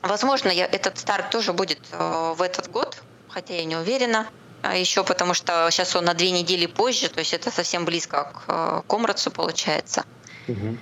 возможно, 0.01 0.49
я, 0.49 0.65
этот 0.65 0.97
старт 0.97 1.29
тоже 1.29 1.51
будет 1.51 1.79
в 1.91 2.41
этот 2.41 2.69
год, 2.69 2.97
хотя 3.29 3.55
я 3.55 3.65
не 3.65 3.75
уверена. 3.75 4.27
Еще 4.73 5.03
потому 5.03 5.33
что 5.33 5.67
сейчас 5.69 5.95
он 5.95 6.05
на 6.05 6.13
две 6.13 6.31
недели 6.31 6.65
позже, 6.65 7.09
то 7.09 7.19
есть 7.19 7.33
это 7.33 7.51
совсем 7.51 7.85
близко 7.85 8.31
к 8.33 8.83
Комрацу 8.87 9.31
получается. 9.31 10.05
Угу. 10.47 10.77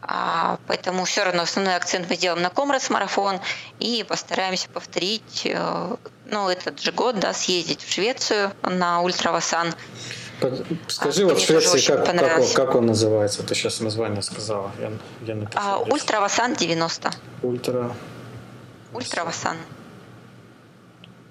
А, 0.00 0.58
поэтому 0.66 1.04
все 1.04 1.24
равно 1.24 1.42
основной 1.42 1.76
акцент 1.76 2.08
мы 2.08 2.16
сделаем 2.16 2.42
на 2.42 2.50
Комрас 2.50 2.88
марафон 2.88 3.40
и 3.78 4.04
постараемся 4.08 4.68
повторить, 4.70 5.42
э, 5.44 5.96
ну, 6.26 6.48
этот 6.48 6.80
же 6.80 6.92
год, 6.92 7.18
да, 7.18 7.32
съездить 7.32 7.82
в 7.82 7.92
Швецию 7.92 8.52
на 8.62 9.02
Ультравасан. 9.02 9.74
Скажи, 10.86 11.24
а, 11.24 11.26
вот 11.26 11.38
в 11.38 11.44
Швеции 11.44 11.84
как, 11.84 12.06
как, 12.06 12.38
он, 12.38 12.52
как 12.54 12.74
он 12.76 12.86
называется? 12.86 13.42
Ты 13.42 13.54
сейчас 13.54 13.80
название 13.80 14.22
сказала. 14.22 14.70
Я, 14.78 14.92
я 15.26 15.34
написал, 15.34 15.62
а, 15.62 15.92
Ultravasan 15.92 16.54
90. 16.54 17.10
Ultra... 17.42 17.92
Ultravasan. 18.94 19.56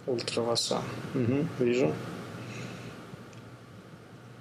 Ultravasan. 0.05 0.83
Угу, 1.15 1.47
вижу. 1.59 1.95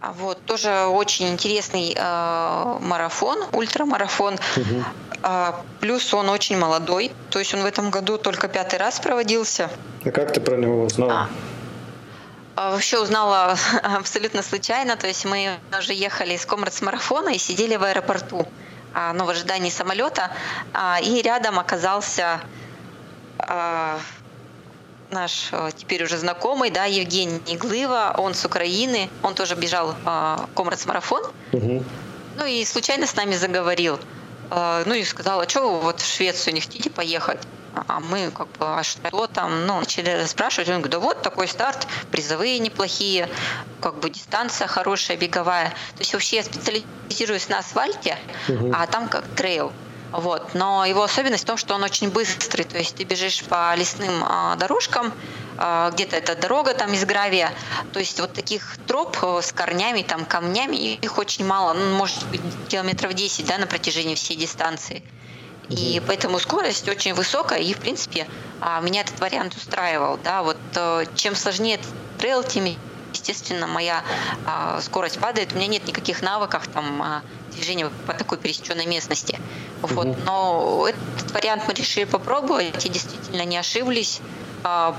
А 0.07 0.13
вот 0.13 0.41
тоже 0.47 0.87
очень 0.87 1.31
интересный 1.31 1.93
э, 1.97 2.79
марафон, 2.81 3.39
ультрамарафон. 3.53 4.35
Угу. 4.35 4.85
Э, 5.25 5.53
плюс 5.81 6.15
он 6.15 6.29
очень 6.29 6.57
молодой, 6.57 7.11
то 7.31 7.41
есть 7.41 7.53
он 7.55 7.63
в 7.63 7.67
этом 7.67 7.91
году 7.91 8.17
только 8.17 8.47
пятый 8.47 8.79
раз 8.79 9.01
проводился. 9.01 9.69
А 10.05 10.11
как 10.13 10.33
ты 10.33 10.41
про 10.41 10.57
него 10.57 10.85
узнала? 10.85 11.29
А. 12.55 12.71
Вообще 12.71 13.01
узнала 13.01 13.57
абсолютно 13.83 14.43
случайно. 14.43 14.97
То 14.97 15.09
есть 15.09 15.25
мы 15.25 15.59
уже 15.77 15.93
ехали 15.93 16.35
из 16.35 16.47
Comrades 16.47 16.81
марафона 16.83 17.31
и 17.31 17.39
сидели 17.39 17.75
в 17.75 17.83
аэропорту 17.83 18.47
ну, 19.15 19.25
в 19.25 19.29
ожидании 19.29 19.71
самолета. 19.71 20.31
И 21.03 21.21
рядом 21.21 21.59
оказался 21.59 22.41
наш 25.11 25.49
э, 25.53 25.71
теперь 25.77 26.05
уже 26.05 26.19
знакомый, 26.19 26.71
да, 26.71 26.85
Евгений 26.85 27.57
Глыва, 27.57 28.15
он 28.19 28.35
с 28.35 28.45
Украины, 28.45 29.09
он 29.23 29.35
тоже 29.35 29.55
бежал 29.55 29.95
э, 30.05 30.37
комрадс-марафон, 30.55 31.23
угу. 31.53 31.85
ну 32.37 32.47
и 32.47 32.65
случайно 32.65 33.07
с 33.07 33.15
нами 33.17 33.35
заговорил, 33.35 33.99
э, 34.51 34.83
ну 34.87 34.95
и 34.95 35.05
сказал, 35.05 35.41
а 35.41 35.49
что 35.49 35.73
вы 35.73 35.81
вот 35.81 36.01
в 36.01 36.07
Швецию 36.07 36.55
не 36.55 36.61
хотите 36.61 36.91
поехать? 36.91 37.41
А 37.89 38.01
мы 38.01 38.31
как 38.31 38.49
бы, 38.53 38.79
а 38.79 38.83
что 38.83 39.27
там, 39.27 39.67
ну, 39.67 39.81
начали 39.81 40.25
спрашивать, 40.25 40.69
он 40.71 40.77
говорит, 40.77 40.93
да 40.93 40.99
вот 40.99 41.21
такой 41.21 41.47
старт, 41.47 41.87
призовые 42.11 42.59
неплохие, 42.59 43.29
как 43.83 43.99
бы 44.01 44.09
дистанция 44.09 44.67
хорошая, 44.67 45.19
беговая. 45.19 45.69
То 45.95 46.01
есть 46.01 46.15
вообще 46.15 46.37
я 46.37 46.43
специализируюсь 46.43 47.51
на 47.51 47.59
асфальте, 47.59 48.17
угу. 48.49 48.73
а 48.75 48.87
там 48.87 49.09
как 49.09 49.27
трейл. 49.37 49.73
Вот. 50.13 50.55
Но 50.55 50.85
его 50.85 51.03
особенность 51.03 51.45
в 51.45 51.47
том, 51.47 51.57
что 51.57 51.75
он 51.75 51.83
очень 51.83 52.11
быстрый. 52.11 52.65
То 52.65 52.79
есть 52.79 52.97
ты 52.97 53.05
бежишь 53.05 53.43
по 53.45 53.75
лесным 53.75 54.23
а, 54.25 54.57
дорожкам, 54.57 55.13
а, 55.59 55.91
где-то 55.91 56.17
это 56.17 56.35
дорога 56.37 56.75
там 56.75 56.93
из 56.93 57.05
гравия. 57.05 57.53
То 57.93 57.99
есть 57.99 58.21
вот 58.21 58.33
таких 58.33 58.77
троп 58.87 59.19
э, 59.23 59.41
с 59.43 59.53
корнями, 59.53 60.03
там, 60.03 60.25
камнями, 60.25 60.95
их 60.95 61.19
очень 61.19 61.45
мало. 61.45 61.73
Ну, 61.75 61.97
может 61.97 62.25
быть, 62.29 62.41
километров 62.69 63.15
10 63.15 63.47
да, 63.47 63.59
на 63.59 63.67
протяжении 63.67 64.15
всей 64.15 64.37
дистанции. 64.37 65.03
И 65.69 66.01
поэтому 66.07 66.39
скорость 66.39 66.89
очень 66.89 67.13
высокая, 67.13 67.59
и, 67.59 67.75
в 67.75 67.79
принципе, 67.79 68.29
а, 68.61 68.81
меня 68.81 69.01
этот 69.01 69.19
вариант 69.19 69.57
устраивал. 69.57 70.19
Да? 70.23 70.43
Вот 70.43 70.59
э, 70.75 71.07
чем 71.15 71.35
сложнее 71.35 71.81
трейл, 72.19 72.45
тем, 72.45 72.67
естественно, 73.13 73.67
моя 73.67 74.03
а, 74.45 74.81
скорость 74.81 75.19
падает. 75.19 75.53
У 75.53 75.57
меня 75.57 75.67
нет 75.67 75.87
никаких 75.87 76.23
навыков 76.23 76.69
там, 76.73 77.03
а, 77.03 77.23
движения 77.53 77.91
по 78.07 78.13
такой 78.13 78.39
пересеченной 78.39 78.87
местности. 78.87 79.39
Вот. 79.83 80.17
Но 80.25 80.87
этот 80.89 81.31
вариант 81.33 81.65
мы 81.67 81.75
решили 81.75 82.05
попробовать, 82.05 82.85
и 82.85 82.89
действительно 82.89 83.45
не 83.45 83.57
ошиблись. 83.57 84.21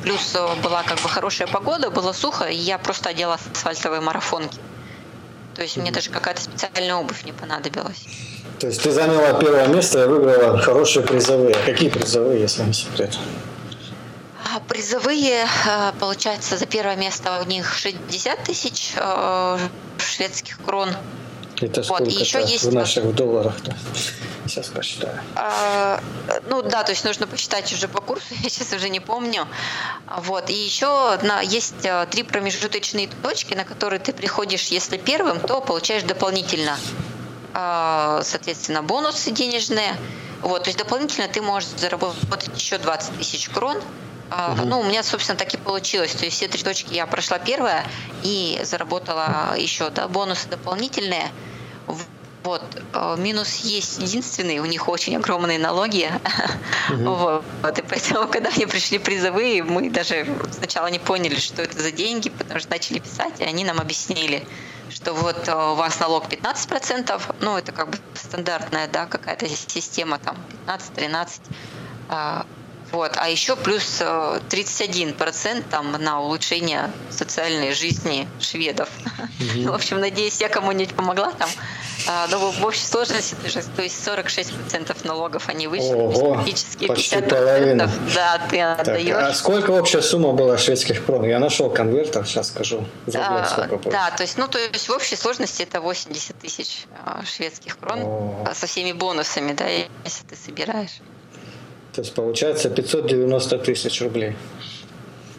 Плюс 0.01 0.33
э, 0.33 0.47
была 0.63 0.83
как 0.83 1.01
бы 1.01 1.09
хорошая 1.09 1.45
погода, 1.47 1.89
было 1.89 2.13
сухо, 2.13 2.45
и 2.45 2.55
я 2.55 2.77
просто 2.77 3.09
одела 3.09 3.37
асфальтовые 3.53 3.99
марафонки. 3.99 4.57
То 5.55 5.63
есть 5.63 5.75
мне 5.75 5.91
даже 5.91 6.09
какая-то 6.09 6.41
специальная 6.41 6.95
обувь 6.95 7.25
не 7.25 7.33
понадобилась. 7.33 8.05
То 8.59 8.67
есть 8.67 8.81
ты 8.81 8.91
заняла 8.91 9.33
первое 9.33 9.67
место 9.67 10.03
и 10.03 10.07
выиграла 10.07 10.57
хорошие 10.59 11.05
призовые. 11.05 11.55
Какие 11.65 11.89
призовые, 11.89 12.41
если 12.41 12.63
не 12.63 12.73
секрет? 12.73 13.17
Призовые, 14.67 15.45
э, 15.65 15.91
получается, 15.99 16.57
за 16.57 16.65
первое 16.65 16.95
место 16.95 17.41
у 17.41 17.45
них 17.45 17.73
60 17.73 18.43
тысяч 18.43 18.93
э, 18.95 19.59
шведских 19.97 20.59
крон. 20.63 20.89
Это 21.59 21.83
сколько 21.83 22.03
вот, 22.03 22.13
и 22.13 22.15
еще 22.15 22.39
есть 22.39 22.65
в 22.65 22.73
наших 22.73 23.15
долларах-то? 23.15 23.75
Сейчас 24.45 24.67
посчитаю. 24.67 25.19
А, 25.35 25.99
ну 26.47 26.61
да, 26.61 26.83
то 26.83 26.91
есть 26.91 27.03
нужно 27.03 27.25
посчитать 27.27 27.73
уже 27.73 27.87
по 27.87 27.99
курсу, 27.99 28.25
я 28.43 28.49
сейчас 28.49 28.73
уже 28.73 28.89
не 28.89 28.99
помню. 28.99 29.47
Вот. 30.17 30.49
И 30.49 30.53
еще 30.53 31.17
на, 31.23 31.41
есть 31.41 31.83
э, 31.85 32.07
три 32.09 32.23
промежуточные 32.23 33.09
точки, 33.23 33.53
на 33.53 33.65
которые 33.65 33.99
ты 33.99 34.13
приходишь, 34.13 34.67
если 34.67 34.97
первым, 34.97 35.39
то 35.39 35.61
получаешь 35.61 36.03
дополнительно, 36.03 36.77
соответственно, 37.53 38.83
бонусы 38.83 39.31
денежные. 39.31 39.97
Вот, 40.41 40.63
то 40.63 40.67
есть 40.69 40.77
дополнительно 40.77 41.27
ты 41.27 41.41
можешь 41.41 41.69
заработать 41.69 42.55
еще 42.55 42.77
20 42.77 43.17
тысяч 43.17 43.49
крон. 43.49 43.81
Угу. 44.29 44.65
Ну, 44.65 44.79
у 44.81 44.83
меня, 44.83 45.03
собственно, 45.03 45.37
так 45.37 45.53
и 45.53 45.57
получилось. 45.57 46.13
То 46.13 46.25
есть 46.25 46.37
все 46.37 46.47
три 46.47 46.63
точки 46.63 46.93
я 46.93 47.07
прошла 47.07 47.39
первая 47.39 47.85
и 48.23 48.59
заработала 48.63 49.55
еще 49.57 49.89
да, 49.89 50.07
бонусы 50.07 50.47
дополнительные. 50.49 51.31
Вот. 52.43 52.63
Э, 52.93 53.15
минус 53.17 53.57
есть 53.57 53.99
единственный, 53.99 54.59
у 54.59 54.65
них 54.65 54.87
очень 54.87 55.15
огромные 55.17 55.59
налоги. 55.59 56.09
Угу. 56.89 57.15
Вот. 57.61 57.79
И 57.79 57.81
поэтому, 57.81 58.27
когда 58.27 58.49
мне 58.51 58.67
пришли 58.67 58.99
призовые, 58.99 59.63
мы 59.63 59.89
даже 59.89 60.25
сначала 60.51 60.87
не 60.87 60.99
поняли, 60.99 61.35
что 61.35 61.61
это 61.61 61.81
за 61.81 61.91
деньги, 61.91 62.29
потому 62.29 62.59
что 62.59 62.69
начали 62.69 62.99
писать, 62.99 63.39
и 63.39 63.43
они 63.43 63.65
нам 63.65 63.79
объяснили, 63.79 64.47
что 64.89 65.13
вот 65.13 65.47
э, 65.47 65.53
у 65.53 65.75
вас 65.75 65.99
налог 65.99 66.25
15%, 66.25 67.21
ну, 67.41 67.57
это 67.57 67.71
как 67.71 67.89
бы 67.89 67.97
стандартная, 68.13 68.87
да, 68.87 69.05
какая-то 69.05 69.47
система, 69.49 70.17
там, 70.19 70.37
15-13%, 70.67 72.45
вот. 72.91 73.13
А 73.17 73.29
еще 73.29 73.55
плюс 73.55 74.01
31% 74.01 75.59
э, 75.59 75.61
там 75.69 75.91
на 75.91 76.21
улучшение 76.21 76.91
социальной 77.09 77.73
жизни 77.73 78.27
шведов. 78.39 78.89
Угу. 79.39 79.69
В 79.71 79.73
общем, 79.73 79.99
надеюсь, 79.99 80.39
я 80.41 80.49
кому-нибудь 80.49 80.95
помогла 80.95 81.31
там. 81.31 81.49
А, 82.09 82.27
но 82.27 82.51
в 82.51 82.65
общей 82.65 82.85
сложности, 82.85 83.35
то 83.75 83.81
есть 83.81 84.07
46% 84.07 85.05
налогов 85.05 85.49
они 85.49 85.67
вышли, 85.67 85.93
Ого, 85.93 86.35
практически 86.35 86.87
почти 86.87 87.21
половина. 87.21 87.89
Да, 88.15 88.39
ты 88.49 88.61
отдаешь. 88.61 89.15
А 89.15 89.33
сколько 89.33 89.71
общая 89.71 90.01
сумма 90.01 90.31
была 90.31 90.57
шведских 90.57 91.05
крон? 91.05 91.25
Я 91.25 91.39
нашел 91.39 91.69
конвертер, 91.69 92.25
сейчас 92.25 92.47
скажу. 92.47 92.85
А, 93.13 93.67
да, 93.85 94.11
то 94.11 94.23
есть, 94.23 94.37
ну, 94.37 94.47
то 94.47 94.57
есть 94.57 94.87
в 94.87 94.91
общей 94.91 95.15
сложности 95.15 95.63
это 95.63 95.81
80 95.81 96.39
тысяч 96.39 96.85
а, 97.03 97.23
шведских 97.25 97.77
крон 97.77 97.99
О. 98.03 98.51
со 98.53 98.67
всеми 98.67 98.93
бонусами, 98.93 99.51
да, 99.53 99.67
если 99.67 100.23
ты 100.29 100.35
собираешь. 100.35 101.01
То 101.97 102.01
есть 102.01 102.13
получается 102.13 102.69
590 102.69 103.57
тысяч 103.57 104.01
рублей. 104.03 104.35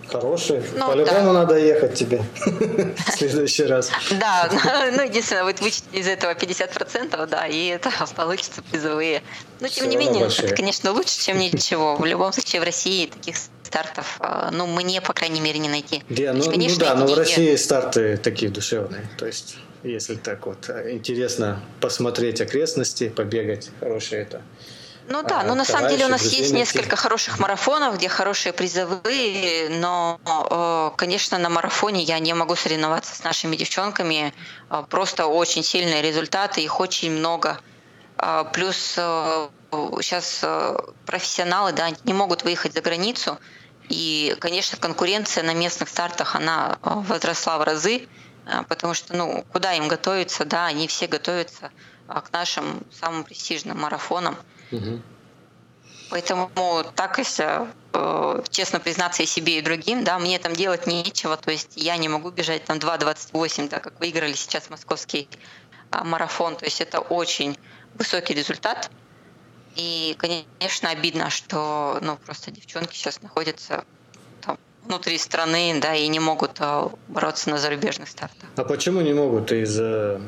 Хороший. 0.09 0.61
Ну, 0.75 0.89
По-любому 0.89 1.27
да. 1.27 1.33
надо 1.33 1.57
ехать 1.57 1.95
тебе 1.95 2.21
в 2.35 3.13
следующий 3.13 3.63
раз. 3.63 3.93
Да, 4.19 4.51
ну 4.97 5.05
единственное, 5.05 5.45
вот 5.45 5.61
вычесть 5.61 5.85
из 5.93 6.09
этого 6.09 6.33
50%, 6.33 7.27
да, 7.29 7.47
и 7.47 7.67
это 7.67 7.93
получится 8.17 8.61
призовые. 8.73 9.23
Но 9.61 9.69
тем 9.69 9.89
не 9.89 9.97
менее, 9.97 10.27
это, 10.27 10.53
конечно, 10.53 10.91
лучше, 10.91 11.21
чем 11.21 11.39
ничего. 11.39 11.95
В 11.95 12.05
любом 12.05 12.33
случае, 12.33 12.61
в 12.61 12.65
России 12.65 13.07
таких 13.07 13.37
стартов, 13.63 14.17
а, 14.19 14.51
ну, 14.51 14.67
мне, 14.67 15.01
по 15.01 15.13
крайней 15.13 15.41
мере, 15.41 15.61
не 15.61 15.69
найти. 15.69 16.03
Да, 16.09 16.33
ну, 16.33 16.43
ну 16.45 16.77
да, 16.77 16.97
но 16.97 17.07
в 17.07 17.15
России 17.17 17.55
старты 17.55 18.17
такие 18.17 18.51
душевные. 18.51 19.09
То 19.17 19.27
есть, 19.27 19.59
если 19.85 20.17
так 20.17 20.45
вот 20.47 20.69
интересно 20.91 21.63
посмотреть 21.81 22.41
окрестности, 22.41 23.11
побегать, 23.11 23.71
хорошие 23.79 24.23
это 24.23 24.43
ну 25.11 25.23
да, 25.23 25.43
но 25.43 25.55
на 25.55 25.65
самом 25.65 25.89
деле 25.89 26.05
у 26.05 26.09
нас 26.09 26.23
есть 26.23 26.53
несколько 26.53 26.95
хороших 26.97 27.39
марафонов, 27.39 27.97
где 27.97 28.09
хорошие 28.09 28.53
призовые, 28.53 29.71
но, 29.71 30.21
э, 30.25 30.97
конечно, 30.97 31.39
на 31.39 31.49
марафоне 31.49 32.03
я 32.03 32.19
не 32.19 32.35
могу 32.35 32.55
соревноваться 32.57 33.17
с 33.17 33.25
нашими 33.25 33.57
девчонками. 33.57 34.35
Э, 34.71 34.85
просто 34.89 35.27
очень 35.27 35.63
сильные 35.63 36.03
результаты, 36.03 36.61
их 36.61 36.79
очень 36.79 37.13
много. 37.13 37.59
Э, 38.19 38.45
плюс 38.53 38.99
сейчас 39.71 40.45
профессионалы 41.05 41.73
да, 41.73 41.89
не 42.05 42.15
могут 42.15 42.43
выехать 42.43 42.75
за 42.75 42.81
границу. 42.81 43.39
И, 43.89 44.37
конечно, 44.41 44.79
конкуренция 44.79 45.43
на 45.43 45.55
местных 45.55 45.89
стартах, 45.89 46.35
она 46.35 46.79
возросла 46.83 47.59
в 47.59 47.63
разы, 47.63 48.09
потому 48.69 48.95
что, 48.95 49.15
ну, 49.15 49.45
куда 49.53 49.75
им 49.75 49.89
готовиться, 49.89 50.45
да, 50.47 50.67
они 50.67 50.89
все 50.89 51.07
готовятся 51.07 51.71
к 52.07 52.33
нашим 52.33 52.83
самым 52.91 53.25
престижным 53.25 53.79
марафонам. 53.79 54.39
Угу. 54.73 55.01
Поэтому 56.11 56.51
так, 56.95 57.19
если 57.19 57.69
э, 57.93 58.43
честно 58.51 58.81
признаться 58.81 59.23
и 59.23 59.27
себе, 59.27 59.59
и 59.59 59.61
другим, 59.61 60.05
да, 60.05 60.19
мне 60.19 60.39
там 60.39 60.55
делать 60.55 60.87
нечего, 60.87 61.37
то 61.37 61.51
есть 61.51 61.73
я 61.77 61.97
не 61.97 62.09
могу 62.09 62.31
бежать 62.31 62.65
там 62.65 62.79
2.28, 62.79 63.69
так 63.69 63.83
как 63.85 64.01
выиграли 64.01 64.33
сейчас 64.33 64.71
московский 64.71 65.29
а, 65.91 66.05
марафон, 66.05 66.57
то 66.57 66.65
есть 66.65 66.81
это 66.81 67.01
очень 67.01 67.59
высокий 67.95 68.35
результат. 68.35 68.91
И, 69.77 70.17
конечно, 70.19 70.91
обидно, 70.91 71.31
что 71.31 71.99
ну, 72.01 72.17
просто 72.17 72.51
девчонки 72.51 72.97
сейчас 72.97 73.23
находятся 73.23 73.85
там, 74.41 74.59
внутри 74.85 75.19
страны, 75.19 75.79
да, 75.81 75.95
и 75.95 76.09
не 76.09 76.21
могут 76.21 76.57
а, 76.61 76.91
бороться 77.09 77.51
на 77.51 77.59
зарубежных 77.59 78.09
стартах. 78.09 78.49
А 78.57 78.65
почему 78.65 79.03
не 79.03 79.13
могут? 79.13 79.53
Из-за 79.53 80.23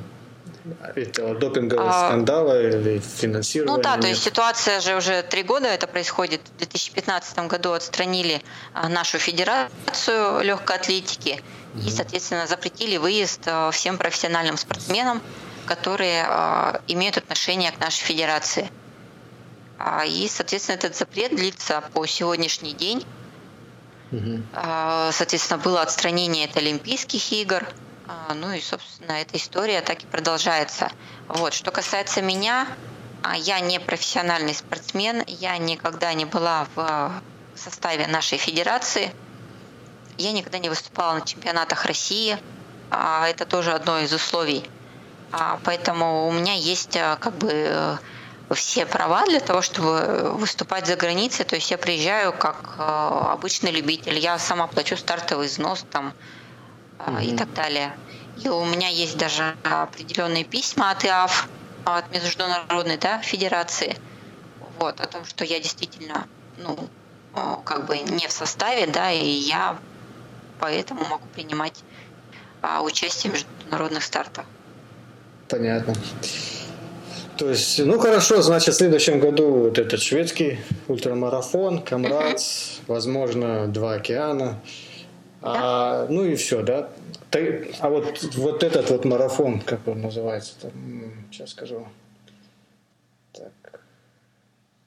этого 0.94 1.34
допингового 1.34 1.90
а, 1.90 2.08
скандала 2.08 2.60
или 2.60 2.98
финансирования? 2.98 3.76
Ну 3.76 3.82
да, 3.82 3.96
то 3.96 4.06
есть 4.06 4.22
ситуация 4.22 4.80
же 4.80 4.96
уже 4.96 5.22
три 5.22 5.42
года 5.42 5.68
это 5.68 5.86
происходит. 5.86 6.40
В 6.54 6.58
2015 6.58 7.38
году 7.46 7.72
отстранили 7.72 8.42
а, 8.72 8.88
нашу 8.88 9.18
федерацию 9.18 10.42
легкой 10.42 10.76
атлетики 10.76 11.42
угу. 11.74 11.86
и, 11.86 11.90
соответственно, 11.90 12.46
запретили 12.46 12.96
выезд 12.96 13.42
а, 13.46 13.70
всем 13.70 13.98
профессиональным 13.98 14.56
спортсменам, 14.56 15.22
которые 15.66 16.24
а, 16.28 16.80
имеют 16.88 17.16
отношение 17.16 17.72
к 17.72 17.80
нашей 17.80 18.04
федерации. 18.04 18.70
И, 20.06 20.28
соответственно, 20.28 20.76
этот 20.76 20.94
запрет 20.94 21.34
длится 21.34 21.82
по 21.94 22.04
сегодняшний 22.04 22.74
день. 22.74 23.02
Угу. 24.12 24.42
Соответственно, 25.10 25.58
было 25.58 25.80
отстранение 25.80 26.44
от 26.44 26.56
Олимпийских 26.58 27.32
игр– 27.32 27.66
ну 28.34 28.52
и, 28.52 28.60
собственно, 28.60 29.12
эта 29.12 29.36
история 29.36 29.80
так 29.82 30.02
и 30.02 30.06
продолжается. 30.06 30.90
Вот. 31.28 31.54
Что 31.54 31.70
касается 31.70 32.22
меня, 32.22 32.66
а, 33.22 33.36
я 33.36 33.60
не 33.60 33.78
профессиональный 33.78 34.54
спортсмен, 34.54 35.22
я 35.26 35.56
никогда 35.58 36.12
не 36.14 36.24
была 36.24 36.66
в 36.74 37.22
составе 37.54 38.06
нашей 38.06 38.38
федерации, 38.38 39.12
я 40.16 40.32
никогда 40.32 40.58
не 40.58 40.68
выступала 40.68 41.14
на 41.14 41.20
чемпионатах 41.22 41.84
России, 41.84 42.38
а 42.90 43.28
это 43.28 43.44
тоже 43.46 43.72
одно 43.72 44.00
из 44.00 44.12
условий. 44.12 44.68
Поэтому 45.64 46.26
у 46.26 46.32
меня 46.32 46.54
есть 46.54 46.98
как 47.20 47.34
бы 47.36 47.98
все 48.52 48.84
права 48.84 49.24
для 49.26 49.38
того, 49.38 49.62
чтобы 49.62 50.32
выступать 50.34 50.86
за 50.86 50.96
границей. 50.96 51.44
То 51.44 51.54
есть 51.54 51.70
я 51.70 51.78
приезжаю 51.78 52.32
как 52.32 52.74
обычный 52.78 53.70
любитель, 53.70 54.18
я 54.18 54.38
сама 54.38 54.66
плачу 54.66 54.96
стартовый 54.96 55.46
взнос 55.46 55.84
там, 55.90 56.12
mm-hmm. 57.06 57.24
и 57.24 57.36
так 57.36 57.52
далее. 57.54 57.92
И 58.42 58.48
у 58.48 58.64
меня 58.64 58.88
есть 58.88 59.18
даже 59.18 59.54
определенные 59.64 60.44
письма 60.44 60.90
от 60.90 61.04
ИАФ, 61.04 61.48
от 61.84 62.10
Международной 62.12 62.96
да, 62.96 63.18
Федерации, 63.18 63.96
вот, 64.78 65.00
о 65.00 65.06
том, 65.06 65.24
что 65.24 65.44
я 65.44 65.60
действительно, 65.60 66.26
ну, 66.58 66.88
как 67.64 67.86
бы 67.86 67.98
не 67.98 68.26
в 68.26 68.32
составе, 68.32 68.86
да, 68.86 69.10
и 69.10 69.26
я 69.26 69.78
поэтому 70.58 71.04
могу 71.06 71.26
принимать 71.34 71.82
а, 72.62 72.82
участие 72.82 73.32
в 73.32 73.34
международных 73.34 74.02
стартах. 74.02 74.44
Понятно. 75.48 75.94
То 77.36 77.48
есть, 77.48 77.78
ну 77.78 77.98
хорошо, 77.98 78.42
значит, 78.42 78.74
в 78.74 78.76
следующем 78.76 79.18
году 79.18 79.50
вот 79.50 79.78
этот 79.78 80.02
шведский 80.02 80.60
ультрамарафон, 80.88 81.82
Камрадс, 81.82 82.80
возможно, 82.86 83.66
два 83.66 83.94
океана. 83.94 84.60
А, 85.42 86.06
ну 86.08 86.24
и 86.24 86.34
все, 86.34 86.62
да. 86.62 86.90
А 87.80 87.88
вот, 87.88 88.22
вот 88.34 88.62
этот 88.62 88.90
вот 88.90 89.04
марафон, 89.04 89.60
как 89.60 89.86
он 89.86 90.02
называется, 90.02 90.54
там, 90.60 90.72
сейчас 91.30 91.50
скажу. 91.50 91.86
Так. 93.32 93.80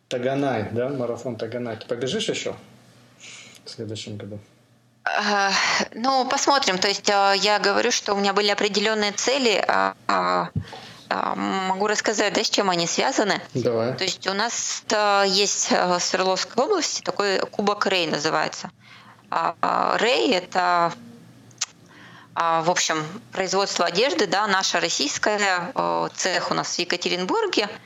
Таганай, 0.10 0.70
да, 0.72 0.90
марафон 0.90 1.38
Таганай. 1.38 1.78
Ты 1.78 1.88
побежишь 1.88 2.30
еще 2.30 2.56
в 3.66 3.70
следующем 3.70 4.18
году? 4.18 4.40
Ну, 5.94 6.28
посмотрим. 6.30 6.78
То 6.78 6.88
есть 6.88 7.10
э, 7.10 7.34
я 7.38 7.60
говорю, 7.60 7.92
что 7.92 8.14
у 8.14 8.18
меня 8.18 8.34
были 8.34 8.50
определенные 8.50 9.12
цели. 9.12 9.64
А, 9.68 9.96
а, 10.08 10.50
а, 11.10 11.36
могу 11.36 11.88
рассказать, 11.88 12.34
да, 12.34 12.44
с 12.44 12.50
чем 12.50 12.70
они 12.70 12.88
связаны. 12.88 13.42
Давай. 13.54 13.96
То 13.96 14.04
есть 14.06 14.26
у 14.28 14.34
нас 14.34 14.86
есть 15.26 15.72
в 15.72 16.00
Свердловской 16.00 16.64
области 16.64 17.02
такой 17.02 17.40
кубок 17.40 17.86
Рей 17.88 18.08
называется. 18.08 18.72
Рей– 20.00 20.34
это 20.34 20.94
в 22.36 22.72
общем, 22.72 23.06
производство 23.32 23.86
одежды, 23.86 24.26
да, 24.26 24.48
наша 24.48 24.80
российская, 24.80 25.72
э, 25.76 26.10
цех 26.16 26.50
у 26.50 26.56
нас 26.56 26.76
в 26.76 26.80
Екатеринбурге– 26.80 27.70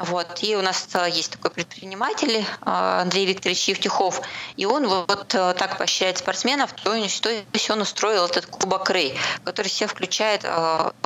вот. 0.00 0.42
И 0.42 0.54
у 0.56 0.62
нас 0.62 0.88
э, 0.94 1.08
есть 1.10 1.32
такой 1.32 1.50
предприниматель 1.50 2.36
э, 2.36 2.44
Андрей 2.64 3.26
Викторович 3.26 3.68
Евтюхов, 3.68 4.20
и 4.56 4.64
он 4.64 4.86
вот 4.86 5.26
так 5.28 5.78
поощряет 5.78 6.18
спортсменов, 6.18 6.72
то 6.72 6.94
есть 6.94 7.70
он 7.70 7.80
устроил 7.80 8.26
этот 8.26 8.46
Кубок 8.46 8.90
Рей, 8.90 9.18
который 9.44 9.68
все 9.68 9.86
включает 9.86 10.44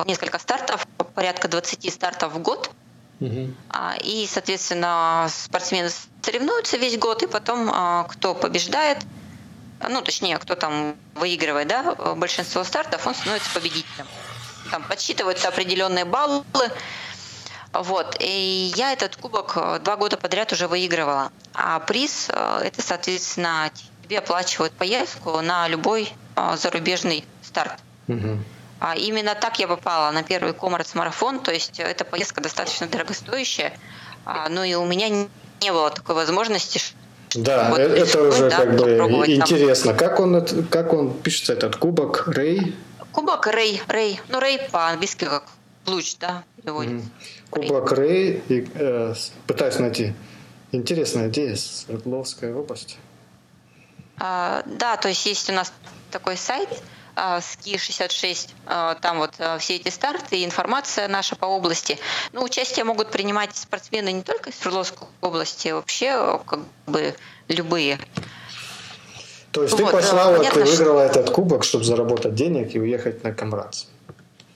несколько 0.05 0.39
стартов, 0.39 0.85
порядка 1.15 1.47
20 1.47 1.91
стартов 1.91 2.33
в 2.33 2.39
год. 2.39 2.69
Угу. 3.19 3.53
И, 4.03 4.27
соответственно, 4.29 5.27
спортсмены 5.29 5.89
соревнуются 6.21 6.77
весь 6.77 6.97
год, 6.97 7.23
и 7.23 7.27
потом 7.27 8.05
кто 8.09 8.35
побеждает, 8.35 8.99
ну, 9.79 10.01
точнее, 10.01 10.37
кто 10.37 10.55
там 10.55 10.95
выигрывает, 11.15 11.67
да, 11.67 11.95
большинство 12.15 12.63
стартов, 12.63 13.05
он 13.07 13.15
становится 13.15 13.49
победителем. 13.53 14.07
Там 14.71 14.83
подсчитываются 14.83 15.49
определенные 15.49 16.05
баллы, 16.05 16.43
вот. 17.73 18.17
И 18.19 18.71
я 18.75 18.93
этот 18.93 19.15
кубок 19.15 19.53
э, 19.55 19.79
два 19.79 19.95
года 19.97 20.15
подряд 20.15 20.51
уже 20.51 20.67
выигрывала. 20.67 21.31
А 21.55 21.79
приз 21.79 22.29
э,– 22.29 22.61
это, 22.63 22.81
соответственно, 22.83 23.71
тебе 24.03 24.19
оплачивают 24.19 24.73
поездку 24.73 25.41
на 25.41 25.67
любой 25.67 26.13
э, 26.35 26.55
зарубежный 26.55 27.25
старт. 27.41 27.73
Угу. 28.07 28.39
А 28.79 28.95
именно 28.95 29.33
так 29.33 29.59
я 29.59 29.67
попала 29.67 30.11
на 30.11 30.23
первый 30.23 30.53
Комрадс 30.53 30.93
марафон, 30.93 31.39
то 31.39 31.51
есть 31.51 31.79
эта 31.79 32.03
поездка 32.03 32.41
достаточно 32.41 32.85
дорогостоящая, 32.85 33.79
а, 34.25 34.49
но 34.49 34.65
и 34.65 34.73
у 34.73 34.85
меня 34.85 35.07
не 35.07 35.71
было 35.71 35.89
такой 35.89 36.15
возможности. 36.15 36.81
Да, 37.35 37.69
вот 37.69 37.79
это 37.79 37.95
рискует, 37.95 38.33
уже 38.33 38.49
да, 38.49 38.57
как 38.57 38.75
бы 38.75 38.89
интересно. 39.27 39.93
Там. 39.93 39.97
Как 39.97 40.19
он, 40.19 40.65
как 40.69 40.93
он 40.93 41.13
пишется 41.13 41.53
этот 41.53 41.75
кубок 41.75 42.27
Рей? 42.27 42.75
Кубок 43.11 43.47
Рей, 43.47 43.81
Рей, 43.87 44.19
ну 44.29 44.39
Рей 44.39 44.59
по-английски 44.71 45.25
как 45.25 45.45
луч, 45.85 46.15
да, 46.19 46.43
переводится. 46.61 47.09
Кубок 47.49 47.91
Рэй, 47.91 48.41
и, 48.49 48.67
э, 48.73 49.13
пытаюсь 49.47 49.79
найти. 49.79 50.13
Интересная 50.71 51.29
идея, 51.29 51.55
Свердловская 51.55 52.53
область. 52.53 52.97
А, 54.17 54.63
да, 54.65 54.97
то 54.97 55.09
есть 55.09 55.25
есть 55.25 55.49
у 55.49 55.53
нас 55.53 55.71
такой 56.11 56.37
сайт, 56.37 56.69
СКИ-66, 57.15 58.49
а, 58.65 58.95
там 58.95 59.19
вот 59.19 59.33
а, 59.39 59.57
все 59.57 59.75
эти 59.75 59.89
старты 59.89 60.37
и 60.37 60.45
информация 60.45 61.07
наша 61.07 61.35
по 61.35 61.45
области. 61.45 61.99
Ну, 62.31 62.43
участие 62.43 62.85
могут 62.85 63.11
принимать 63.11 63.55
спортсмены 63.55 64.11
не 64.11 64.23
только 64.23 64.49
из 64.49 64.57
Свердловской 64.57 65.07
области, 65.21 65.67
а 65.69 65.75
вообще 65.75 66.39
как 66.45 66.59
бы 66.87 67.15
любые. 67.47 67.99
То 69.51 69.63
есть 69.63 69.79
вот, 69.79 69.85
ты 69.85 69.91
пошла, 69.91 70.31
вот, 70.31 70.49
ты 70.49 70.63
выиграла 70.63 71.07
что... 71.07 71.19
этот 71.19 71.29
кубок, 71.29 71.63
чтобы 71.63 71.83
заработать 71.83 72.33
денег 72.33 72.73
и 72.75 72.79
уехать 72.79 73.23
на 73.23 73.31
Камрадс. 73.31 73.85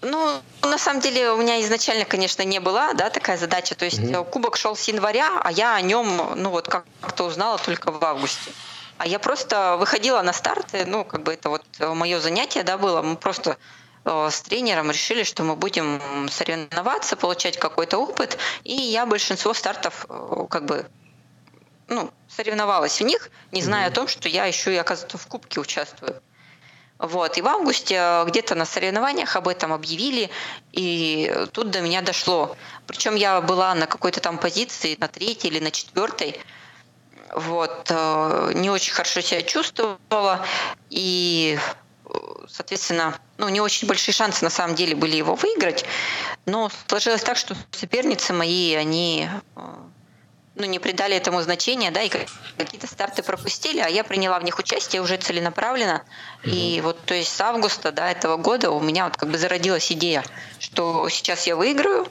Ну, 0.01 0.39
на 0.61 0.77
самом 0.77 1.01
деле 1.01 1.31
у 1.31 1.37
меня 1.37 1.61
изначально, 1.61 2.05
конечно, 2.05 2.43
не 2.43 2.59
была, 2.59 2.93
да, 2.93 3.09
такая 3.09 3.37
задача. 3.37 3.75
То 3.75 3.85
есть 3.85 3.99
mm 3.99 4.29
кубок 4.29 4.57
шел 4.57 4.75
с 4.75 4.83
января, 4.87 5.39
а 5.43 5.51
я 5.51 5.75
о 5.75 5.81
нем, 5.81 6.33
ну 6.35 6.49
вот 6.49 6.67
как-то 6.67 7.25
узнала 7.25 7.57
только 7.57 7.91
в 7.91 8.03
августе. 8.03 8.51
А 8.97 9.07
я 9.07 9.19
просто 9.19 9.77
выходила 9.77 10.21
на 10.21 10.33
старты, 10.33 10.85
ну, 10.85 11.05
как 11.05 11.23
бы 11.23 11.33
это 11.33 11.49
вот 11.49 11.63
мое 11.79 12.19
занятие, 12.19 12.63
да, 12.63 12.77
было. 12.77 13.01
Мы 13.01 13.15
просто 13.15 13.57
э, 14.05 14.29
с 14.31 14.41
тренером 14.41 14.89
решили, 14.89 15.23
что 15.23 15.43
мы 15.43 15.55
будем 15.55 16.01
соревноваться, 16.31 17.15
получать 17.15 17.59
какой-то 17.59 17.99
опыт, 17.99 18.37
и 18.63 18.73
я 18.73 19.05
большинство 19.05 19.53
стартов 19.53 20.07
э, 20.09 20.45
как 20.49 20.65
бы 20.65 20.87
ну, 21.87 22.11
соревновалась 22.27 22.99
в 22.99 23.03
них, 23.03 23.29
не 23.51 23.61
зная 23.61 23.87
mm 23.87 23.91
о 23.91 23.93
том, 23.93 24.07
что 24.07 24.27
я 24.29 24.45
еще 24.45 24.73
и, 24.73 24.77
оказывается, 24.77 25.17
в 25.17 25.27
кубке 25.27 25.59
участвую. 25.59 26.21
Вот. 26.97 27.37
И 27.37 27.41
в 27.41 27.47
августе 27.47 27.95
э, 27.95 28.25
где-то 28.25 28.55
на 28.55 28.65
соревнованиях 28.65 29.35
об 29.35 29.47
этом 29.47 29.73
объявили, 29.73 30.31
и 30.71 31.31
тут 31.51 31.69
до 31.69 31.81
меня 31.81 32.01
дошло. 32.01 32.57
Причем 32.87 33.13
я 33.15 33.41
была 33.41 33.75
на 33.75 33.85
какой-то 33.85 34.21
там 34.21 34.39
позиции, 34.39 34.97
на 34.99 35.07
третьей 35.07 35.51
или 35.51 35.59
на 35.59 35.69
четвертой. 35.69 36.41
Вот. 37.33 37.87
Э, 37.89 38.51
не 38.55 38.69
очень 38.69 38.93
хорошо 38.93 39.21
себя 39.21 39.41
чувствовала. 39.41 40.45
И 40.89 41.57
соответственно, 42.47 43.19
ну, 43.37 43.49
не 43.49 43.61
очень 43.61 43.87
большие 43.87 44.13
шансы 44.13 44.43
на 44.43 44.49
самом 44.49 44.75
деле 44.75 44.95
были 44.95 45.15
его 45.15 45.35
выиграть, 45.35 45.85
но 46.45 46.71
сложилось 46.87 47.21
так, 47.21 47.37
что 47.37 47.55
соперницы 47.71 48.33
мои, 48.33 48.73
они 48.75 49.29
э, 49.55 49.61
ну, 50.55 50.65
не 50.65 50.79
придали 50.79 51.15
этому 51.15 51.41
значения, 51.41 51.91
да, 51.91 52.01
и 52.01 52.09
какие-то 52.57 52.87
старты 52.87 53.23
пропустили, 53.23 53.79
а 53.79 53.87
я 53.87 54.03
приняла 54.03 54.39
в 54.39 54.43
них 54.43 54.57
участие 54.57 55.01
уже 55.01 55.17
целенаправленно. 55.17 56.03
Mm-hmm. 56.43 56.49
И 56.49 56.81
вот, 56.81 57.03
то 57.05 57.13
есть 57.13 57.35
с 57.35 57.41
августа, 57.41 57.91
да, 57.91 58.09
этого 58.09 58.37
года 58.37 58.71
у 58.71 58.79
меня 58.79 59.05
вот 59.05 59.17
как 59.17 59.29
бы 59.29 59.37
зародилась 59.37 59.91
идея, 59.91 60.23
что 60.59 61.09
сейчас 61.09 61.45
я 61.47 61.55
выиграю, 61.55 62.07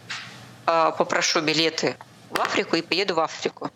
а, 0.66 0.92
попрошу 0.92 1.40
билеты 1.40 1.96
в 2.30 2.40
Африку 2.40 2.76
и 2.76 2.82
поеду 2.82 3.14
в 3.14 3.20
Африку. 3.20 3.70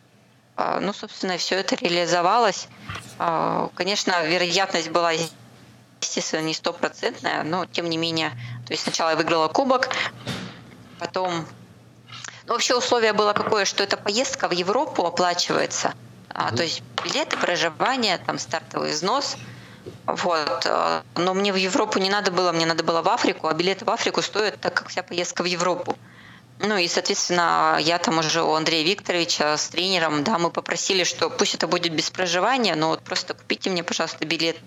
А, 0.56 0.80
ну, 0.80 0.92
собственно, 0.92 1.38
все 1.38 1.56
это 1.56 1.74
реализовалось. 1.76 2.68
А, 3.18 3.70
конечно, 3.74 4.24
вероятность 4.26 4.90
была 4.90 5.12
естественно, 6.00 6.40
не 6.40 6.54
стопроцентная, 6.54 7.42
но 7.42 7.66
тем 7.66 7.88
не 7.88 7.96
менее, 7.96 8.30
то 8.66 8.72
есть 8.72 8.84
сначала 8.84 9.10
я 9.10 9.16
выиграла 9.16 9.48
кубок, 9.48 9.90
потом 10.98 11.46
но 12.50 12.54
вообще 12.54 12.74
условие 12.74 13.12
было 13.12 13.32
какое, 13.32 13.64
что 13.64 13.84
эта 13.84 13.96
поездка 13.96 14.48
в 14.48 14.50
Европу 14.50 15.06
оплачивается. 15.06 15.94
А, 16.30 16.52
то 16.52 16.64
есть 16.64 16.82
билеты, 17.04 17.36
проживание, 17.36 18.18
там 18.18 18.40
стартовый 18.40 18.90
износ. 18.90 19.36
Вот. 20.06 20.68
Но 21.14 21.34
мне 21.34 21.52
в 21.52 21.56
Европу 21.56 22.00
не 22.00 22.10
надо 22.10 22.32
было, 22.32 22.50
мне 22.50 22.66
надо 22.66 22.82
было 22.82 23.02
в 23.02 23.08
Африку, 23.08 23.46
а 23.46 23.54
билеты 23.54 23.84
в 23.84 23.90
Африку 23.90 24.20
стоят 24.20 24.60
так, 24.60 24.74
как 24.74 24.88
вся 24.88 25.04
поездка 25.04 25.42
в 25.42 25.44
Европу. 25.44 25.96
Ну 26.62 26.76
и, 26.76 26.88
соответственно, 26.88 27.78
я 27.80 27.98
там 27.98 28.18
уже 28.18 28.42
у 28.42 28.52
Андрея 28.52 28.84
Викторовича 28.84 29.56
с 29.56 29.68
тренером, 29.68 30.24
да, 30.24 30.38
мы 30.38 30.50
попросили, 30.50 31.04
что 31.04 31.30
пусть 31.30 31.54
это 31.54 31.66
будет 31.66 31.94
без 31.94 32.10
проживания, 32.10 32.74
но 32.74 32.88
вот 32.88 33.00
просто 33.00 33.32
купите 33.32 33.70
мне, 33.70 33.82
пожалуйста, 33.82 34.26
билеты. 34.26 34.60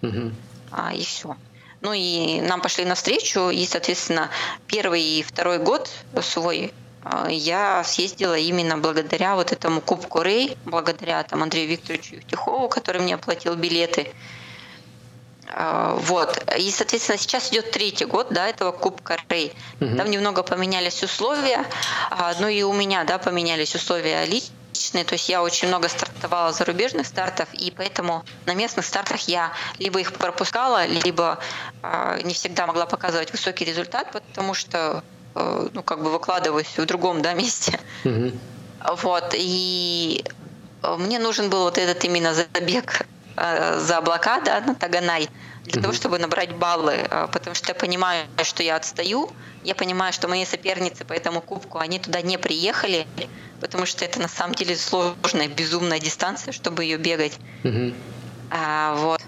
Угу. 0.00 0.32
А, 0.72 0.94
и 0.94 1.04
все. 1.04 1.36
Ну 1.82 1.92
и 1.92 2.40
нам 2.40 2.62
пошли 2.62 2.86
навстречу, 2.86 3.50
и, 3.50 3.66
соответственно, 3.66 4.30
первый 4.66 5.02
и 5.02 5.22
второй 5.22 5.58
год 5.58 5.90
свой 6.22 6.72
а, 7.04 7.28
я 7.30 7.84
съездила 7.84 8.38
именно 8.38 8.78
благодаря 8.78 9.36
вот 9.36 9.52
этому 9.52 9.82
Кубку 9.82 10.22
Рей, 10.22 10.56
благодаря 10.64 11.22
там 11.22 11.42
Андрею 11.42 11.68
Викторовичу 11.68 12.16
Евтюхову, 12.16 12.68
который 12.68 13.02
мне 13.02 13.14
оплатил 13.14 13.56
билеты. 13.56 14.12
А, 15.48 15.94
вот. 15.94 16.42
И, 16.58 16.70
соответственно, 16.70 17.18
сейчас 17.18 17.50
идет 17.52 17.70
третий 17.70 18.04
год 18.04 18.28
да, 18.30 18.48
этого 18.48 18.72
Кубка 18.72 19.18
Рей. 19.28 19.54
Угу. 19.80 19.96
Там 19.96 20.10
немного 20.10 20.42
поменялись 20.42 21.02
условия, 21.02 21.64
а, 22.10 22.34
ну 22.40 22.48
и 22.48 22.62
у 22.62 22.72
меня 22.72 23.04
да, 23.04 23.18
поменялись 23.18 23.74
условия 23.74 24.24
личные, 24.24 25.04
то 25.04 25.14
есть 25.14 25.28
я 25.28 25.42
очень 25.42 25.68
много 25.68 25.88
стартовала 25.88 26.52
зарубежных 26.52 27.06
стартов, 27.06 27.48
и 27.52 27.70
поэтому 27.70 28.24
на 28.44 28.54
местных 28.54 28.84
стартах 28.84 29.20
я 29.28 29.52
либо 29.78 30.00
их 30.00 30.12
пропускала, 30.12 30.86
либо 30.86 31.38
не 32.24 32.34
всегда 32.34 32.66
могла 32.66 32.86
показывать 32.86 33.32
высокий 33.32 33.64
результат, 33.64 34.12
потому 34.12 34.54
что 34.54 35.02
Э, 35.36 35.68
ну, 35.74 35.82
как 35.82 36.02
бы 36.02 36.10
выкладываюсь 36.10 36.78
в 36.78 36.86
другом 36.86 37.20
да, 37.22 37.34
месте. 37.42 37.78
Угу. 38.04 38.32
Вот, 38.96 39.34
и 39.34 40.24
мне 40.98 41.18
нужен 41.18 41.50
был 41.50 41.64
вот 41.64 41.78
этот 41.78 42.04
именно 42.04 42.32
забег 42.34 43.06
за 43.36 43.98
облака, 43.98 44.40
да, 44.40 44.60
на 44.60 44.74
Таганай, 44.74 45.28
для 45.64 45.74
угу. 45.74 45.82
того, 45.82 45.94
чтобы 45.94 46.18
набрать 46.18 46.54
баллы, 46.54 47.06
потому 47.32 47.54
что 47.54 47.68
я 47.68 47.74
понимаю, 47.74 48.26
что 48.42 48.62
я 48.62 48.76
отстаю, 48.76 49.30
я 49.64 49.74
понимаю, 49.74 50.12
что 50.12 50.28
мои 50.28 50.44
соперницы 50.44 51.04
по 51.04 51.12
этому 51.12 51.40
кубку, 51.40 51.78
они 51.78 51.98
туда 51.98 52.22
не 52.22 52.38
приехали, 52.38 53.06
потому 53.60 53.84
что 53.84 54.04
это 54.04 54.20
на 54.20 54.28
самом 54.28 54.54
деле 54.54 54.76
сложная, 54.76 55.48
безумная 55.48 55.98
дистанция, 55.98 56.52
чтобы 56.52 56.84
ее 56.84 56.98
бегать. 56.98 57.38
Угу. 57.64 57.92
А, 58.50 58.94
вот. 58.94 59.22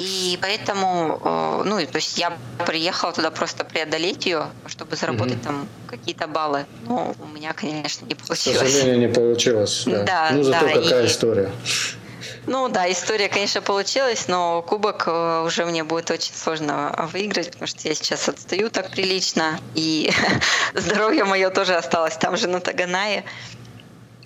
И 0.00 0.38
поэтому, 0.40 1.20
э, 1.22 1.62
ну, 1.66 1.76
то 1.86 1.96
есть 1.96 2.16
я 2.16 2.32
приехала 2.66 3.12
туда 3.12 3.30
просто 3.30 3.64
преодолеть 3.64 4.24
ее, 4.24 4.46
чтобы 4.66 4.96
заработать 4.96 5.34
mm-hmm. 5.34 5.44
там 5.44 5.68
какие-то 5.88 6.26
баллы. 6.26 6.64
Но 6.88 7.14
у 7.20 7.26
меня, 7.26 7.52
конечно, 7.52 8.06
не 8.06 8.14
получилось. 8.14 8.58
К 8.58 8.62
сожалению, 8.62 8.98
не 8.98 9.12
получилось. 9.12 9.82
Да. 9.84 10.02
да 10.04 10.30
ну, 10.32 10.42
зато 10.42 10.66
да, 10.66 10.72
какая 10.72 11.04
и... 11.04 11.06
история. 11.06 11.50
Ну 12.46 12.70
да, 12.70 12.90
история, 12.90 13.28
конечно, 13.28 13.60
получилась, 13.60 14.26
но 14.26 14.62
кубок 14.62 15.04
э, 15.06 15.44
уже 15.44 15.66
мне 15.66 15.84
будет 15.84 16.10
очень 16.10 16.32
сложно 16.32 17.10
выиграть, 17.12 17.50
потому 17.50 17.66
что 17.66 17.86
я 17.86 17.94
сейчас 17.94 18.26
отстаю 18.26 18.70
так 18.70 18.90
прилично, 18.92 19.60
и 19.74 20.10
здоровье 20.74 21.24
мое 21.24 21.50
тоже 21.50 21.74
осталось 21.74 22.16
там 22.16 22.38
же 22.38 22.48
на 22.48 22.60
Таганае. 22.60 23.24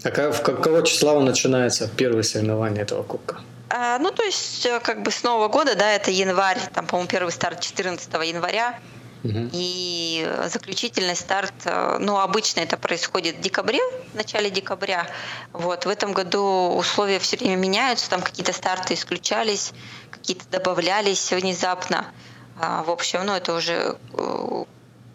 А 0.04 0.30
в 0.30 0.42
какого 0.42 0.84
числа 0.84 1.14
он 1.14 1.24
начинается, 1.24 1.90
первое 1.96 2.22
соревнование 2.22 2.82
этого 2.82 3.02
кубка? 3.02 3.40
А, 3.76 3.98
ну, 3.98 4.12
то 4.12 4.22
есть, 4.22 4.64
э, 4.66 4.78
как 4.78 5.02
бы 5.02 5.10
с 5.10 5.24
Нового 5.24 5.48
года, 5.48 5.74
да, 5.74 5.90
это 5.90 6.12
январь, 6.12 6.60
там, 6.72 6.86
по-моему, 6.86 7.08
первый 7.08 7.30
старт 7.30 7.58
14 7.58 8.08
января, 8.22 8.78
и 9.24 10.30
заключительный 10.46 11.16
старт, 11.16 11.54
э, 11.64 11.96
ну, 11.98 12.20
обычно 12.20 12.60
это 12.60 12.76
происходит 12.76 13.36
в 13.36 13.40
декабре, 13.40 13.80
в 14.12 14.14
начале 14.14 14.48
декабря. 14.50 15.08
Вот. 15.52 15.86
В 15.86 15.88
этом 15.88 16.12
году 16.12 16.74
условия 16.76 17.18
все 17.18 17.36
время 17.36 17.56
меняются, 17.56 18.08
там 18.10 18.22
какие-то 18.22 18.52
старты 18.52 18.94
исключались, 18.94 19.72
какие-то 20.10 20.44
добавлялись 20.50 21.32
внезапно. 21.32 22.06
А, 22.60 22.84
в 22.84 22.90
общем, 22.90 23.24
ну, 23.24 23.32
это 23.32 23.54
уже 23.56 23.96
э, 24.12 24.64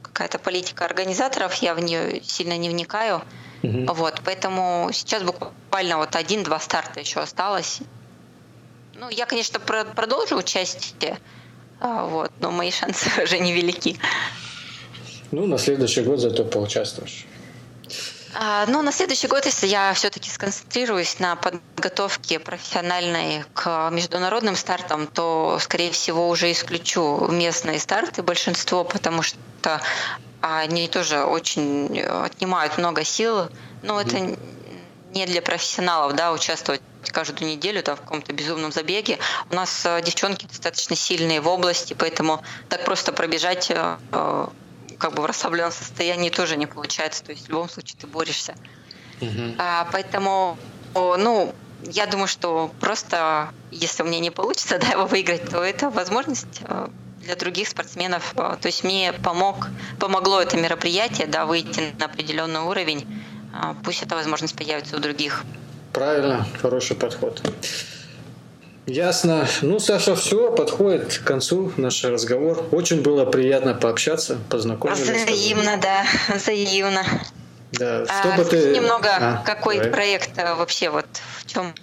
какая-то 0.01 0.37
политика 0.37 0.83
организаторов, 0.83 1.53
я 1.55 1.75
в 1.75 1.79
нее 1.79 2.21
сильно 2.23 2.57
не 2.57 2.69
вникаю. 2.69 3.21
Угу. 3.63 3.93
Вот, 3.93 4.21
поэтому 4.25 4.89
сейчас 4.91 5.23
буквально 5.23 5.97
вот 5.97 6.15
один-два 6.17 6.59
старта 6.59 6.99
еще 6.99 7.21
осталось. 7.21 7.81
Ну, 8.99 9.09
я, 9.09 9.25
конечно, 9.25 9.61
продолжу 9.61 10.35
участие, 10.35 11.17
а, 11.79 12.05
вот, 12.05 12.31
но 12.41 12.51
мои 12.51 12.69
шансы 12.69 13.09
уже 13.23 13.39
невелики. 13.39 13.97
Ну, 15.31 15.45
на 15.45 15.57
следующий 15.57 16.01
год 16.01 16.19
зато 16.19 16.43
поучаствуешь. 16.43 17.25
А, 18.33 18.65
ну, 18.67 18.81
на 18.81 18.91
следующий 18.91 19.27
год, 19.27 19.45
если 19.45 19.67
я 19.67 19.93
все-таки 19.93 20.29
сконцентрируюсь 20.29 21.17
на 21.19 21.37
подготовке 21.37 22.39
профессиональной 22.39 23.45
к 23.53 23.89
международным 23.89 24.57
стартам, 24.57 25.07
то, 25.07 25.57
скорее 25.61 25.91
всего, 25.91 26.27
уже 26.27 26.51
исключу 26.51 27.25
местные 27.31 27.79
старты 27.79 28.21
большинство, 28.21 28.83
потому 28.83 29.21
что 29.21 29.81
они 30.41 30.89
тоже 30.89 31.23
очень 31.23 32.01
отнимают 32.01 32.77
много 32.77 33.05
сил. 33.05 33.47
Но 33.81 34.01
это 34.01 34.37
не 35.13 35.25
для 35.25 35.41
профессионалов, 35.41 36.15
да, 36.15 36.33
участвовать 36.33 36.81
каждую 37.07 37.49
неделю 37.49 37.81
там, 37.81 37.95
в 37.95 38.01
каком-то 38.01 38.33
безумном 38.33 38.71
забеге. 38.71 39.17
У 39.51 39.55
нас 39.55 39.85
э, 39.85 40.01
девчонки 40.01 40.45
достаточно 40.45 40.95
сильные 40.95 41.41
в 41.41 41.47
области, 41.47 41.93
поэтому 41.93 42.43
так 42.67 42.83
просто 42.85 43.11
пробежать 43.11 43.71
э, 43.71 43.97
э, 44.11 44.47
как 44.97 45.13
бы 45.13 45.23
в 45.23 45.25
расслабленном 45.25 45.71
состоянии 45.71 46.29
тоже 46.29 46.57
не 46.57 46.65
получается. 46.65 47.23
То 47.23 47.31
есть 47.31 47.45
в 47.45 47.49
любом 47.49 47.69
случае 47.69 47.97
ты 47.99 48.07
борешься. 48.07 48.55
Uh-huh. 49.21 49.55
А, 49.57 49.87
поэтому, 49.91 50.57
ну, 50.93 51.53
я 51.83 52.05
думаю, 52.05 52.27
что 52.27 52.71
просто 52.79 53.53
если 53.71 54.03
у 54.03 54.05
меня 54.05 54.19
не 54.19 54.31
получится 54.31 54.77
да, 54.81 54.87
его 54.87 55.05
выиграть, 55.05 55.49
то 55.49 55.63
это 55.63 55.89
возможность 55.89 56.61
для 57.21 57.35
других 57.35 57.67
спортсменов. 57.67 58.33
То 58.33 58.65
есть 58.65 58.83
мне 58.83 59.13
помог, 59.13 59.67
помогло 59.99 60.41
это 60.41 60.57
мероприятие 60.57 61.27
да, 61.27 61.45
выйти 61.45 61.93
на 61.99 62.05
определенный 62.05 62.61
уровень. 62.61 63.05
Пусть 63.83 64.03
эта 64.03 64.15
возможность 64.15 64.55
появится 64.55 64.95
у 64.95 64.99
других. 64.99 65.43
Правильно, 65.93 66.45
хороший 66.61 66.95
подход. 66.95 67.41
Ясно. 68.85 69.47
Ну, 69.61 69.79
Саша, 69.79 70.15
все, 70.15 70.51
подходит 70.51 71.19
к 71.19 71.23
концу 71.23 71.71
наш 71.77 72.03
разговор. 72.03 72.65
Очень 72.71 73.01
было 73.01 73.25
приятно 73.25 73.75
пообщаться, 73.75 74.37
познакомиться. 74.49 75.13
Взаимно, 75.13 75.77
да, 75.81 76.05
взаимно. 76.33 77.03
Да, 77.73 78.05
что 78.05 78.33
а, 78.33 78.37
бы 78.37 78.45
ты... 78.45 78.71
немного, 78.71 79.09
а, 79.09 79.43
какой 79.45 79.77
давай. 79.77 79.91
проект 79.91 80.31
э, 80.37 80.55
вообще, 80.55 80.89
вот 80.89 81.05
в 81.37 81.45
чем 81.45 81.75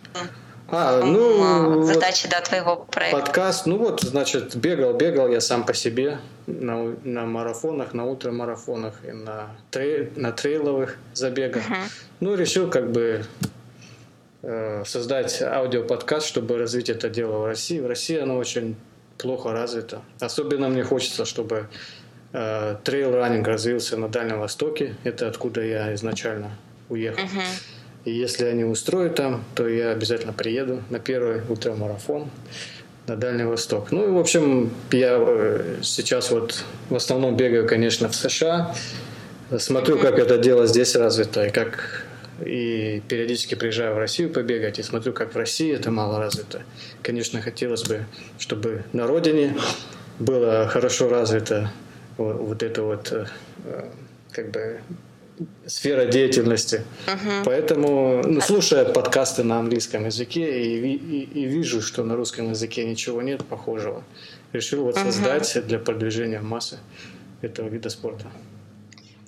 а, 0.69 1.01
ну, 1.01 1.85
задачи, 1.85 2.25
вот 2.25 2.33
да, 2.33 2.41
твоего 2.41 2.77
проекта? 2.77 3.21
Подкаст, 3.21 3.67
ну 3.67 3.79
вот, 3.79 4.01
значит, 4.01 4.57
бегал, 4.57 4.95
бегал 4.95 5.29
я 5.29 5.41
сам 5.41 5.65
по 5.65 5.75
себе 5.75 6.19
на, 6.49 6.97
на 7.05 7.25
марафонах, 7.25 7.95
на 7.95 8.05
ультрамарафонах 8.05 8.95
и 9.07 9.13
на, 9.13 9.51
трей, 9.71 10.11
на 10.17 10.33
трейловых 10.33 10.97
забегах. 11.15 11.63
Uh-huh. 11.63 11.91
Ну, 12.19 12.35
решил 12.35 12.69
как 12.69 12.91
бы 12.91 13.25
Э, 13.39 13.56
создать 14.85 15.43
аудиоподкаст, 15.43 16.27
чтобы 16.27 16.59
развить 16.59 16.89
это 16.89 17.09
дело 17.09 17.39
в 17.39 17.47
России. 17.47 17.81
В 17.81 17.87
России 17.87 18.19
оно 18.19 18.37
очень 18.37 18.77
плохо 19.19 19.53
развито. 19.53 20.03
Особенно 20.21 20.69
мне 20.69 20.85
хочется, 20.85 21.25
чтобы 21.25 21.69
э, 22.33 22.77
трейл-раннинг 22.85 23.47
развился 23.47 23.97
на 23.97 24.09
Дальнем 24.09 24.41
Востоке. 24.41 24.95
Это 25.05 25.29
откуда 25.29 25.63
я 25.63 25.95
изначально 25.95 26.51
уехал. 26.89 27.23
Uh-huh. 27.23 27.43
И 28.05 28.13
если 28.13 28.45
они 28.45 28.65
устроят 28.65 29.17
там, 29.17 29.43
то 29.55 29.67
я 29.67 29.91
обязательно 29.91 30.33
приеду 30.33 30.83
на 30.91 31.01
первый 31.01 31.41
ультрамарафон 31.49 32.31
на 33.07 33.17
Дальний 33.17 33.45
Восток. 33.45 33.91
Ну 33.91 34.09
и, 34.09 34.11
в 34.11 34.19
общем, 34.19 34.71
я 34.93 35.17
э, 35.19 35.79
сейчас 35.83 36.31
вот 36.31 36.65
в 36.89 36.95
основном 36.95 37.37
бегаю, 37.37 37.67
конечно, 37.67 38.09
в 38.09 38.15
США. 38.15 38.75
Смотрю, 39.59 39.99
как 39.99 40.19
это 40.19 40.39
дело 40.39 40.67
здесь 40.67 40.97
развито 40.97 41.47
и 41.47 41.51
как 41.51 42.06
и 42.45 43.03
периодически 43.09 43.55
приезжаю 43.55 43.95
в 43.95 43.99
Россию 43.99 44.31
побегать 44.31 44.79
и 44.79 44.83
смотрю, 44.83 45.13
как 45.13 45.35
в 45.35 45.37
России 45.37 45.73
это 45.73 45.91
мало 45.91 46.19
развито. 46.19 46.63
Конечно, 47.03 47.41
хотелось 47.41 47.85
бы, 47.85 48.05
чтобы 48.39 48.85
на 48.93 49.07
родине 49.07 49.57
было 50.19 50.69
хорошо 50.69 51.09
развито 51.09 51.73
вот, 52.17 52.37
вот 52.37 52.63
это 52.63 52.83
вот 52.83 53.13
э, 53.13 53.27
как 54.33 54.51
бы 54.51 54.81
сфера 55.67 56.07
деятельности. 56.07 56.83
Uh-huh. 57.07 57.43
Поэтому, 57.45 58.23
ну, 58.25 58.41
слушая 58.41 58.85
подкасты 58.85 59.43
на 59.43 59.59
английском 59.59 60.07
языке 60.07 60.63
и, 60.63 60.95
и, 60.95 61.23
и 61.25 61.45
вижу, 61.45 61.83
что 61.83 62.05
на 62.05 62.17
русском 62.17 62.51
языке 62.51 62.85
ничего 62.85 63.23
нет 63.23 63.45
похожего, 63.45 64.03
решил 64.53 64.85
вот 64.85 64.97
uh-huh. 64.97 65.05
создать 65.05 65.67
для 65.67 65.79
продвижения 65.79 66.41
массы 66.41 66.79
этого 67.43 67.69
вида 67.69 67.91
спорта. 67.91 68.27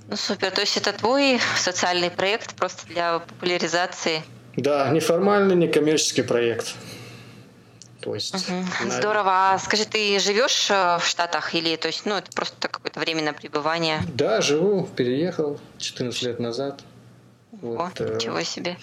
Ну 0.08 0.16
супер, 0.16 0.50
то 0.50 0.62
есть 0.62 0.76
это 0.78 0.92
твой 0.94 1.38
социальный 1.58 2.10
проект 2.10 2.54
просто 2.54 2.86
для 2.86 3.18
популяризации? 3.18 4.22
Да, 4.56 4.88
неформальный, 4.88 5.54
некоммерческий 5.54 6.24
проект. 6.24 6.74
То 8.00 8.14
есть, 8.14 8.34
угу. 8.34 8.90
Здорово. 8.90 9.52
А 9.52 9.58
скажи, 9.58 9.84
ты 9.84 10.18
живешь 10.18 10.70
э, 10.70 10.98
в 10.98 11.04
Штатах 11.04 11.54
или 11.54 11.76
то 11.76 11.88
есть, 11.88 12.06
ну, 12.06 12.14
это 12.14 12.30
просто 12.32 12.68
какое-то 12.68 13.00
временное 13.00 13.34
пребывание? 13.34 14.00
Да, 14.14 14.40
живу, 14.40 14.88
переехал 14.96 15.60
14 15.78 16.22
лет 16.22 16.38
назад. 16.38 16.80
О, 17.52 17.56
вот, 17.66 18.00
э, 18.00 18.14
ничего 18.14 18.42
себе. 18.42 18.78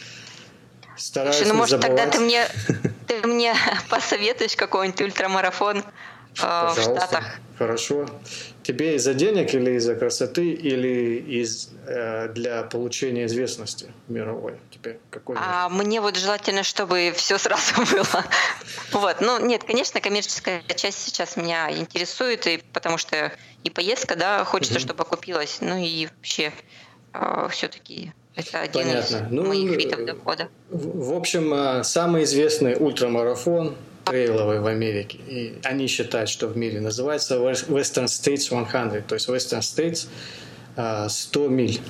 Стараюсь 0.96 1.38
Слушай, 1.38 1.48
ну, 1.50 1.56
может, 1.56 1.82
забывать. 1.82 1.98
тогда 1.98 2.12
ты 2.12 2.24
мне, 2.24 2.48
ты 3.08 3.28
мне 3.28 3.56
посоветуешь 3.90 4.56
какой-нибудь 4.56 5.02
ультрамарафон 5.02 5.84
э, 6.42 6.68
в 6.76 6.82
Штатах? 6.82 7.40
Хорошо. 7.58 8.06
Тебе 8.64 8.96
из-за 8.96 9.14
денег 9.14 9.54
или 9.54 9.72
из-за 9.72 9.96
красоты, 9.96 10.52
или 10.52 11.18
из, 11.18 11.70
э, 11.88 12.30
для 12.30 12.64
получения 12.64 13.26
известности 13.26 13.94
мировой? 14.08 14.56
Тебе 14.72 15.00
какой? 15.10 15.38
А 15.40 15.70
мне 15.70 16.02
вот 16.02 16.18
желательно, 16.18 16.64
чтобы 16.64 17.14
все 17.16 17.38
сразу 17.38 17.76
было. 17.92 18.26
вот. 18.92 19.18
Ну, 19.22 19.46
нет, 19.46 19.64
конечно, 19.64 20.02
коммерческая 20.02 20.64
часть 20.76 21.04
сейчас 21.04 21.38
меня 21.38 21.72
интересует, 21.72 22.48
и 22.48 22.62
потому 22.74 22.98
что 22.98 23.32
и 23.64 23.70
поездка, 23.70 24.16
да, 24.16 24.44
хочется, 24.44 24.80
чтобы 24.80 25.04
окупилась, 25.04 25.60
ну 25.62 25.78
и 25.78 26.08
вообще 26.08 26.52
э, 27.14 27.48
все-таки 27.52 28.14
это 28.36 28.60
один 28.60 28.84
Понятно. 28.84 29.16
из 29.16 29.32
ну, 29.32 29.46
моих 29.46 29.72
видов 29.78 30.06
дохода. 30.06 30.50
В, 30.70 31.12
в 31.12 31.14
общем, 31.14 31.54
э, 31.54 31.84
самый 31.84 32.24
известный 32.24 32.76
ультрамарафон 32.78 33.76
трейловые 34.06 34.62
в 34.62 34.68
Америке. 34.68 35.20
И 35.28 35.56
они 35.64 35.88
считают, 35.88 36.30
что 36.30 36.48
в 36.48 36.58
мире 36.58 36.80
называется 36.80 37.36
Western 37.36 38.06
States 38.06 38.46
100, 38.46 39.02
то 39.08 39.16
есть 39.16 39.28
Western 39.28 39.60
States 39.60 40.08
100 41.10 41.48
миль. 41.48 41.82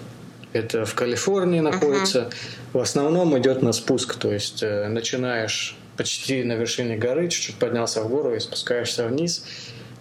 Это 0.54 0.86
в 0.86 0.96
Калифорнии 0.96 1.60
находится. 1.60 2.20
Uh-huh. 2.20 2.34
В 2.74 2.80
основном 2.80 3.38
идет 3.38 3.62
на 3.62 3.74
спуск, 3.74 4.16
то 4.16 4.32
есть 4.32 4.64
э, 4.64 4.88
начинаешь 4.88 5.76
почти 5.98 6.46
на 6.46 6.54
вершине 6.54 6.96
горы, 6.96 7.28
чуть-чуть 7.28 7.58
поднялся 7.58 8.02
в 8.02 8.10
гору 8.10 8.34
и 8.34 8.40
спускаешься 8.40 9.06
вниз. 9.06 9.46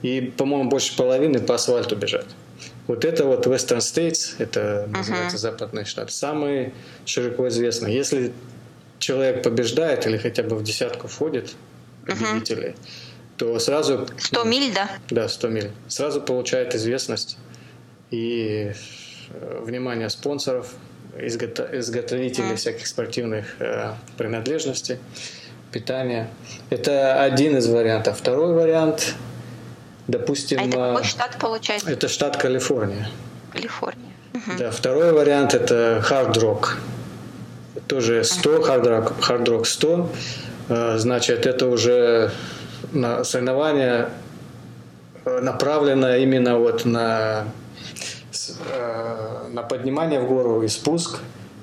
И, 0.03 0.21
по-моему, 0.21 0.71
больше 0.71 0.97
половины 0.97 1.41
по 1.41 1.57
асфальту 1.57 1.97
бежать. 1.97 2.27
Вот 2.87 3.05
это 3.05 3.25
вот 3.25 3.49
Western 3.49 3.79
States, 3.79 4.35
это 4.39 4.89
называется 4.89 5.37
uh-huh. 5.37 5.41
западный 5.41 5.85
штат, 5.87 6.13
самый 6.13 6.73
широко 7.05 7.49
известный. 7.49 7.93
Если 7.93 8.33
человек 9.01 9.43
побеждает 9.43 10.07
или 10.07 10.19
хотя 10.19 10.45
бы 10.45 10.55
в 10.55 10.63
десятку 10.63 11.09
входит, 11.09 11.57
победителей, 12.05 12.71
угу. 12.71 12.77
то 13.37 13.59
сразу... 13.59 14.07
100 14.19 14.45
миль, 14.45 14.73
да? 14.75 14.91
Да, 15.11 15.29
100 15.29 15.49
миль. 15.49 15.71
Сразу 15.89 16.21
получает 16.21 16.75
известность 16.75 17.39
и 18.11 18.73
э, 19.31 19.61
внимание 19.63 20.11
спонсоров, 20.11 20.75
изгото- 21.17 21.79
изготовителей 21.79 22.51
угу. 22.51 22.57
всяких 22.57 22.87
спортивных 22.87 23.57
э, 23.59 23.93
принадлежностей, 24.17 24.99
питания. 25.73 26.31
Это 26.71 27.23
один 27.23 27.57
из 27.57 27.67
вариантов. 27.67 28.19
Второй 28.19 28.55
вариант, 28.55 29.15
допустим... 30.07 30.61
А 30.61 30.63
это 30.63 30.73
какой 30.73 31.03
э, 31.03 31.05
штат 31.05 31.37
получается? 31.39 31.91
Это 31.91 32.09
штат 32.09 32.37
Калифорния. 32.37 33.09
Калифорния. 33.53 34.13
Угу. 34.35 34.59
Да, 34.59 34.71
второй 34.71 35.13
вариант 35.13 35.55
это 35.55 36.05
Hard 36.09 36.35
Rock. 36.35 36.77
Тоже 37.89 38.25
100, 38.25 38.59
Hard 38.59 38.85
Rock, 38.85 39.13
Hard 39.21 39.45
Rock 39.45 39.65
100 39.65 40.11
Э, 40.11 40.54
значит, 40.69 41.47
это 41.47 41.67
уже 41.67 42.31
на 42.93 43.25
соревнование 43.25 44.09
э, 45.25 45.41
направлено 45.41 46.17
именно 46.17 46.59
вот 46.59 46.85
на, 46.85 47.45
на 49.53 49.63
поднимание 49.63 50.21
в 50.21 50.29
гору 50.29 50.63
и 50.63 50.69
спуск 50.69 51.21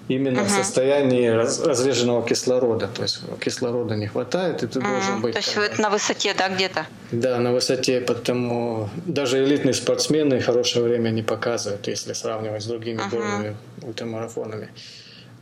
именно 0.08 0.40
uh-huh. 0.40 0.46
в 0.46 0.50
состоянии 0.50 1.28
раз, 1.28 1.64
разреженного 1.64 2.26
кислорода. 2.28 2.88
То 2.88 3.04
есть 3.04 3.22
кислорода 3.40 3.96
не 3.96 4.08
хватает, 4.08 4.64
и 4.64 4.68
ты 4.68 4.80
uh-huh. 4.80 4.90
должен 4.90 5.22
быть... 5.22 5.34
То 5.34 5.40
есть 5.40 5.56
это 5.56 5.82
на 5.82 5.90
высоте, 5.90 6.34
да, 6.38 6.50
где-то? 6.50 6.86
Да, 7.12 7.40
на 7.40 7.54
высоте, 7.54 8.02
потому 8.02 8.90
даже 9.06 9.44
элитные 9.44 9.74
спортсмены 9.74 10.42
хорошее 10.42 10.86
время 10.86 11.10
не 11.10 11.24
показывают, 11.24 11.88
если 11.88 12.14
сравнивать 12.14 12.64
с 12.64 12.66
другими 12.66 13.00
uh-huh. 13.00 13.10
горными 13.10 13.56
ультрамарафонами. 13.82 14.70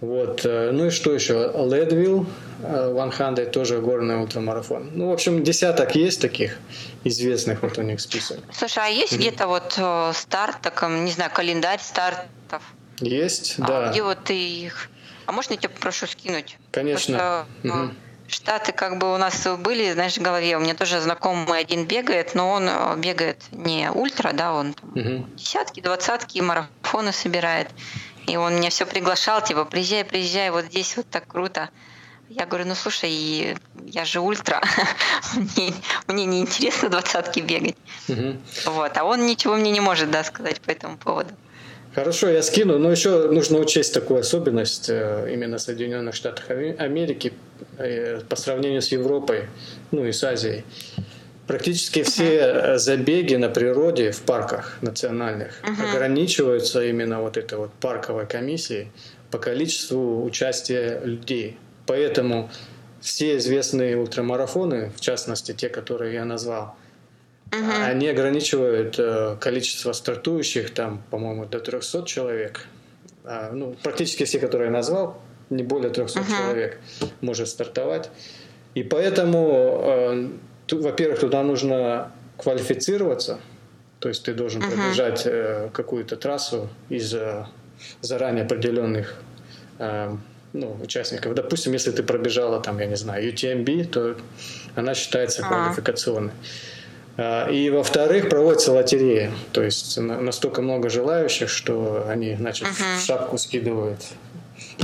Вот. 0.02 0.46
Э, 0.46 0.72
ну 0.72 0.88
и 0.88 0.90
что 0.90 1.14
еще? 1.14 1.52
Ледвилл 1.56 2.26
100 2.60 3.46
тоже 3.52 3.80
горный 3.80 4.22
ультрамарафон. 4.22 4.92
Ну, 4.94 5.10
в 5.10 5.14
общем, 5.14 5.44
десяток 5.44 5.96
есть 5.96 6.22
таких 6.22 6.58
известных 7.04 7.62
вот 7.62 7.78
у 7.78 7.82
них 7.82 8.00
список. 8.00 8.40
Слушай, 8.54 8.84
а 8.86 8.88
есть 8.88 9.14
mm-hmm. 9.14 9.18
где-то 9.18 9.48
вот 9.48 9.76
э, 9.78 10.12
старт, 10.14 10.58
так, 10.62 10.82
не 10.90 11.12
знаю, 11.12 11.32
календарь 11.34 11.80
стартов? 11.80 12.64
Есть, 13.02 13.56
а 13.60 13.68
да. 13.68 13.92
Где 13.92 14.04
вот 14.04 14.24
ты 14.24 14.36
их... 14.36 14.90
А 15.26 15.32
можно 15.32 15.54
я 15.54 15.58
тебя 15.58 15.70
попрошу 15.70 16.08
скинуть? 16.08 16.58
Конечно. 16.72 17.46
Что, 17.62 17.70
угу. 17.70 17.92
Штаты 18.28 18.74
как 18.74 19.00
бы 19.00 19.14
у 19.14 19.18
нас 19.18 19.48
были, 19.60 19.92
знаешь, 19.92 20.18
в 20.18 20.22
голове. 20.22 20.56
У 20.58 20.60
меня 20.60 20.76
тоже 20.76 21.00
знакомый 21.02 21.60
один 21.60 21.86
бегает, 21.86 22.36
но 22.36 22.52
он 22.52 22.68
э, 22.68 22.96
бегает 22.98 23.38
не 23.52 23.92
ультра, 23.92 24.34
да, 24.34 24.54
он 24.54 24.76
угу. 24.96 25.26
десятки, 25.36 25.82
двадцатки, 25.82 26.40
марафоны 26.40 27.12
собирает. 27.12 27.70
И 28.30 28.38
он 28.38 28.58
меня 28.58 28.70
все 28.70 28.86
приглашал, 28.86 29.44
типа, 29.44 29.66
приезжай, 29.66 30.06
приезжай, 30.06 30.52
вот 30.52 30.66
здесь 30.66 30.96
вот 30.98 31.08
так 31.10 31.28
круто. 31.28 31.70
Я 32.30 32.46
говорю, 32.46 32.68
ну 32.68 32.76
слушай, 32.76 33.58
я 33.86 34.06
же 34.06 34.20
ультра, 34.20 34.62
мне, 35.34 35.74
мне 36.08 36.26
не 36.26 36.42
интересно 36.42 36.90
двадцатки 36.90 37.40
бегать. 37.40 37.76
Угу. 38.08 38.38
Вот, 38.66 38.98
а 38.98 39.04
он 39.04 39.26
ничего 39.26 39.56
мне 39.56 39.72
не 39.72 39.80
может, 39.80 40.12
да, 40.12 40.24
сказать 40.24 40.62
по 40.62 40.70
этому 40.70 40.98
поводу. 40.98 41.32
Хорошо, 41.96 42.30
я 42.30 42.44
скину, 42.44 42.78
но 42.78 42.92
еще 42.92 43.32
нужно 43.32 43.58
учесть 43.58 43.96
такую 43.96 44.20
особенность 44.20 44.90
э, 44.90 45.28
именно 45.34 45.58
Соединенных 45.58 46.14
Штатов 46.14 46.48
Америки 46.52 47.34
э, 47.80 48.22
по 48.30 48.36
сравнению 48.36 48.84
с 48.84 48.90
Европой, 48.90 49.48
ну 49.90 50.06
и 50.06 50.12
с 50.12 50.24
Азией. 50.24 50.64
Практически 51.50 52.04
все 52.04 52.38
э, 52.38 52.78
забеги 52.78 53.34
на 53.34 53.50
природе 53.50 54.12
в 54.12 54.22
парках 54.22 54.78
национальных 54.82 55.60
uh-huh. 55.64 55.90
ограничиваются 55.90 56.86
именно 56.86 57.22
вот 57.22 57.38
этой 57.38 57.58
вот 57.58 57.72
парковой 57.82 58.28
комиссией 58.28 58.92
по 59.32 59.40
количеству 59.40 60.24
участия 60.24 61.02
людей. 61.04 61.58
Поэтому 61.88 62.52
все 63.02 63.38
известные 63.38 63.98
ультрамарафоны, 63.98 64.92
в 64.96 65.02
частности 65.02 65.52
те, 65.54 65.70
которые 65.70 66.14
я 66.14 66.24
назвал, 66.24 66.76
uh-huh. 67.50 67.84
они 67.84 68.08
ограничивают 68.10 69.00
э, 69.00 69.36
количество 69.42 69.92
стартующих, 69.94 70.72
там, 70.72 71.02
по-моему, 71.10 71.48
до 71.48 71.60
300 71.60 72.06
человек. 72.06 72.68
А, 73.24 73.52
ну, 73.54 73.76
практически 73.82 74.24
все, 74.24 74.38
которые 74.38 74.68
я 74.68 74.72
назвал, 74.72 75.20
не 75.50 75.64
более 75.64 75.90
300 75.90 76.20
uh-huh. 76.20 76.26
человек 76.28 76.80
может 77.22 77.48
стартовать. 77.48 78.12
И 78.76 78.84
поэтому 78.84 79.82
э, 79.84 80.30
во-первых, 80.78 81.20
туда 81.20 81.44
нужно 81.44 82.12
квалифицироваться, 82.38 83.40
то 84.00 84.10
есть 84.10 84.24
ты 84.24 84.34
должен 84.34 84.62
uh-huh. 84.62 84.72
пробежать 84.72 85.24
э, 85.26 85.70
какую-то 85.74 86.16
трассу 86.16 86.70
из 86.90 87.14
э, 87.14 87.46
заранее 88.02 88.46
определенных 88.46 89.16
э, 89.78 90.16
ну, 90.54 90.78
участников. 90.82 91.34
Допустим, 91.36 91.74
если 91.74 91.92
ты 91.92 92.04
пробежала 92.04 92.62
там, 92.62 92.80
я 92.80 92.86
не 92.86 92.96
знаю, 92.96 93.32
UTMB, 93.32 93.86
то 93.88 94.16
она 94.76 94.94
считается 94.94 95.42
uh-huh. 95.42 95.48
квалификационной. 95.48 96.34
А, 97.18 97.50
и 97.50 97.70
во-вторых, 97.70 98.30
проводится 98.30 98.72
лотерея. 98.72 99.32
То 99.52 99.62
есть 99.62 99.98
настолько 99.98 100.62
много 100.62 100.90
желающих, 100.90 101.50
что 101.50 102.06
они, 102.08 102.36
значит, 102.36 102.68
uh-huh. 102.68 102.98
в 102.98 103.02
шапку 103.02 103.38
скидывают 103.38 104.00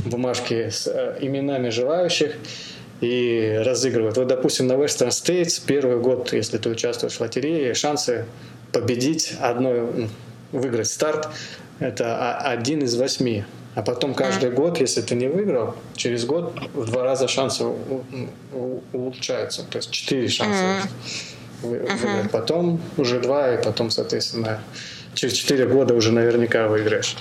бумажки 0.04 0.68
с 0.68 0.86
э, 0.86 1.18
именами 1.20 1.70
желающих 1.70 2.36
и 3.00 3.60
разыгрывают. 3.64 4.16
Вот, 4.16 4.26
допустим, 4.26 4.66
на 4.66 4.72
Western 4.72 5.08
States 5.08 5.60
первый 5.64 5.98
год, 5.98 6.32
если 6.32 6.58
ты 6.58 6.68
участвуешь 6.70 7.14
в 7.14 7.20
лотерее, 7.20 7.74
шансы 7.74 8.26
победить 8.72 9.34
одной, 9.40 10.08
выиграть 10.52 10.88
старт, 10.88 11.28
это 11.78 12.36
один 12.38 12.82
из 12.82 12.94
восьми. 12.96 13.44
А 13.74 13.82
потом 13.82 14.14
каждый 14.14 14.50
год, 14.50 14.80
если 14.80 15.02
ты 15.02 15.14
не 15.14 15.28
выиграл, 15.28 15.76
через 15.94 16.24
год 16.24 16.54
в 16.72 16.86
два 16.86 17.04
раза 17.04 17.28
шансы 17.28 17.64
улучшаются. 18.92 19.64
То 19.64 19.76
есть 19.76 19.90
четыре 19.90 20.28
шанса 20.28 20.88
выиграть. 21.62 22.30
Потом 22.32 22.80
уже 22.96 23.20
два, 23.20 23.54
и 23.54 23.62
потом, 23.62 23.90
соответственно, 23.90 24.62
через 25.12 25.34
четыре 25.34 25.66
года 25.66 25.94
уже 25.94 26.10
наверняка 26.10 26.68
выиграешь. 26.68 27.16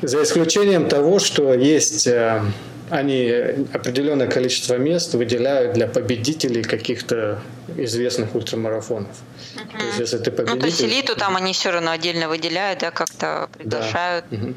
За 0.00 0.22
исключением 0.22 0.88
того, 0.88 1.18
что 1.18 1.52
есть 1.52 2.06
э, 2.06 2.40
они 2.90 3.28
определенное 3.72 4.28
количество 4.28 4.76
мест 4.76 5.14
выделяют 5.14 5.74
для 5.74 5.86
победителей 5.86 6.62
каких-то 6.62 7.40
известных 7.76 8.34
ультрамарафонов. 8.34 9.16
Угу. 9.56 9.78
То 9.78 9.84
есть, 9.86 9.98
если 9.98 10.18
ты 10.18 10.30
победитель... 10.30 10.54
Ну, 10.54 10.60
то 10.60 10.66
есть 10.66 10.82
элиту 10.82 11.16
там 11.16 11.36
они 11.36 11.52
все 11.52 11.70
равно 11.70 11.90
отдельно 11.90 12.28
выделяют, 12.28 12.80
да, 12.80 12.90
как-то 12.90 13.48
приглашают. 13.56 14.24
Да. 14.30 14.36
Угу. 14.36 14.54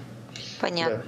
Понятно. 0.59 0.97
Да. 0.97 1.03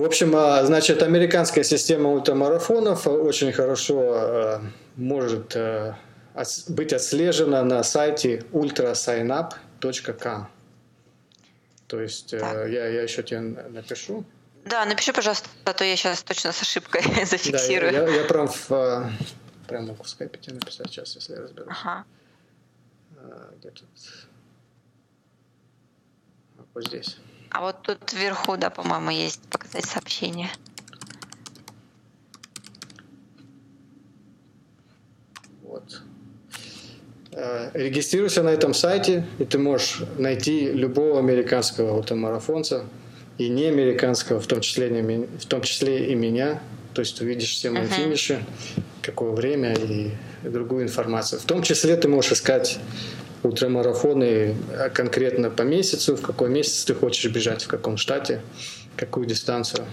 В 0.00 0.04
общем, 0.04 0.34
а, 0.36 0.64
значит, 0.64 1.02
американская 1.02 1.64
система 1.64 2.10
ультрамарафонов 2.10 3.06
очень 3.06 3.52
хорошо 3.52 4.12
а, 4.14 4.62
может 4.96 5.56
а, 5.56 5.96
быть 6.68 6.92
отслежена 6.92 7.62
на 7.64 7.82
сайте 7.82 8.44
ultrasignup.com. 8.52 10.48
То 11.88 12.00
есть 12.00 12.30
так. 12.30 12.68
я, 12.68 12.86
я 12.86 13.02
еще 13.02 13.22
тебе 13.22 13.40
напишу. 13.40 14.24
Да, 14.64 14.84
напиши, 14.84 15.12
пожалуйста, 15.12 15.48
а 15.64 15.72
то 15.72 15.84
я 15.84 15.96
сейчас 15.96 16.22
точно 16.22 16.52
с 16.52 16.62
ошибкой 16.62 17.02
зафиксирую. 17.24 17.92
Да, 17.92 17.98
я, 17.98 18.08
я, 18.08 18.22
я 18.22 18.24
прям, 18.24 18.48
в, 18.48 18.70
а, 18.70 19.10
прям 19.66 19.86
могу 19.86 20.02
в 20.02 20.08
скайпе 20.08 20.38
тебе 20.38 20.54
написать 20.54 20.88
сейчас, 20.90 21.14
если 21.14 21.34
я 21.34 21.40
разберусь. 21.40 21.68
Ага. 21.70 22.04
А, 23.16 23.54
где 23.58 23.70
тут? 23.70 23.88
Вот 26.74 26.86
здесь. 26.86 27.18
А 27.50 27.60
вот 27.62 27.82
тут 27.82 28.12
вверху, 28.12 28.56
да, 28.56 28.70
по-моему, 28.70 29.10
есть 29.10 29.40
показать 29.48 29.86
сообщение. 29.86 30.50
Вот. 35.62 36.02
А, 37.32 37.70
регистрируйся 37.72 38.42
на 38.42 38.50
этом 38.50 38.74
сайте, 38.74 39.26
и 39.38 39.44
ты 39.44 39.58
можешь 39.58 40.02
найти 40.18 40.70
любого 40.72 41.18
американского 41.18 41.98
автомарафонца, 41.98 42.84
и 43.38 43.48
не 43.48 43.66
американского, 43.66 44.40
в 44.40 44.46
том 44.46 44.60
числе, 44.60 44.90
не, 44.90 45.26
в 45.38 45.46
том 45.46 45.62
числе 45.62 46.10
и 46.10 46.14
меня. 46.14 46.60
То 46.94 47.00
есть 47.00 47.20
увидишь 47.20 47.52
все 47.52 47.70
мои 47.70 47.84
uh-huh. 47.84 47.96
финиши, 47.96 48.44
какое 49.02 49.30
время 49.30 49.74
и 49.74 50.10
другую 50.42 50.84
информацию. 50.84 51.40
В 51.40 51.44
том 51.44 51.62
числе 51.62 51.96
ты 51.96 52.08
можешь 52.08 52.32
искать 52.32 52.78
ультрамарафоны 53.44 54.56
а 54.72 54.88
конкретно 54.90 55.50
по 55.50 55.62
месяцу, 55.62 56.16
в 56.16 56.22
какой 56.22 56.48
месяц 56.48 56.84
ты 56.84 56.94
хочешь 56.94 57.30
бежать, 57.30 57.62
в 57.64 57.68
каком 57.68 57.96
штате, 57.96 58.42
какую 58.96 59.26
дистанцию 59.26 59.86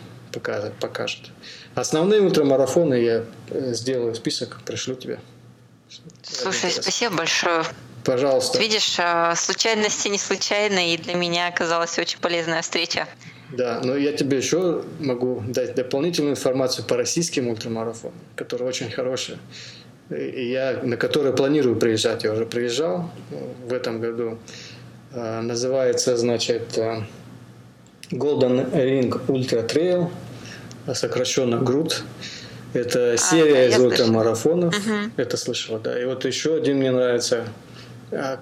покажет. 0.81 1.29
Основные 1.75 2.21
ультрамарафоны 2.21 2.95
я 2.95 3.23
э, 3.49 3.73
сделаю 3.73 4.15
список, 4.15 4.59
пришлю 4.65 4.95
тебе. 4.95 5.19
Слушай, 6.23 6.71
спасибо 6.71 7.15
большое. 7.15 7.63
Пожалуйста. 8.03 8.59
Видишь, 8.59 8.95
а, 8.99 9.33
случайности 9.35 10.09
не 10.09 10.17
случайны, 10.17 10.93
и 10.93 10.97
для 10.97 11.15
меня 11.15 11.47
оказалась 11.47 11.97
очень 11.97 12.19
полезная 12.19 12.61
встреча. 12.61 13.07
Да, 13.57 13.81
но 13.83 13.95
я 13.95 14.11
тебе 14.13 14.37
еще 14.37 14.83
могу 14.99 15.43
дать 15.47 15.75
дополнительную 15.75 16.33
информацию 16.33 16.85
по 16.85 16.97
российским 16.97 17.47
ультрамарафонам, 17.47 18.17
которые 18.35 18.67
очень 18.67 18.91
хорошие. 18.91 19.37
И 20.09 20.49
я 20.49 20.81
на 20.83 20.97
которые 20.97 21.33
планирую 21.33 21.77
приезжать. 21.77 22.23
Я 22.23 22.33
уже 22.33 22.45
приезжал 22.45 23.09
в 23.67 23.73
этом 23.73 23.99
году. 23.99 24.37
А, 25.13 25.41
называется, 25.41 26.17
значит, 26.17 26.77
а, 26.77 27.03
Golden 28.11 28.71
Ring 28.71 29.25
Ultra 29.27 29.67
Trail, 29.67 30.09
сокращенно 30.93 31.55
GRUT. 31.55 32.01
Это 32.73 33.13
а, 33.13 33.17
серия 33.17 33.69
да, 33.69 33.75
из 33.75 33.79
ультрамарафонов. 33.79 34.77
Угу. 34.77 35.11
Это 35.17 35.37
слышала, 35.37 35.79
да. 35.79 35.99
И 35.99 36.05
вот 36.05 36.25
еще 36.25 36.55
один 36.55 36.77
мне 36.77 36.91
нравится 36.91 37.45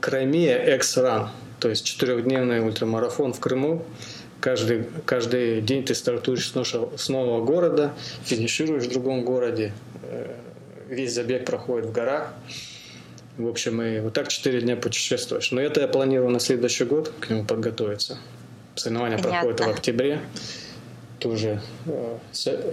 Краймия 0.02 0.76
X-Run, 0.76 1.28
то 1.60 1.70
есть 1.70 1.86
четырехдневный 1.86 2.60
ультрамарафон 2.60 3.34
в 3.34 3.40
Крыму 3.40 3.86
каждый, 4.44 4.84
каждый 5.06 5.62
день 5.62 5.86
ты 5.86 5.96
стартуешь 5.96 6.50
с 6.50 6.54
нового, 6.54 6.98
с 6.98 7.08
нового 7.08 7.46
города, 7.46 7.94
финишируешь 8.26 8.84
в 8.84 8.90
другом 8.90 9.24
городе, 9.24 9.72
э, 10.04 10.36
весь 10.90 11.14
забег 11.14 11.46
проходит 11.46 11.88
в 11.88 11.94
горах. 11.94 12.34
В 13.38 13.48
общем, 13.48 13.82
и 13.82 14.02
вот 14.02 14.14
так 14.14 14.28
четыре 14.28 14.60
дня 14.60 14.76
путешествуешь. 14.76 15.52
Но 15.52 15.62
это 15.62 15.80
я 15.80 15.88
планирую 15.88 16.30
на 16.30 16.42
следующий 16.42 16.84
год 16.84 17.14
к 17.22 17.30
нему 17.30 17.46
подготовиться. 17.46 18.18
Соревнования 18.76 19.18
Понятно. 19.18 19.40
проходят 19.40 19.62
в 19.62 19.70
октябре. 19.70 20.20
Тоже 21.24 21.62
э, 21.86 22.18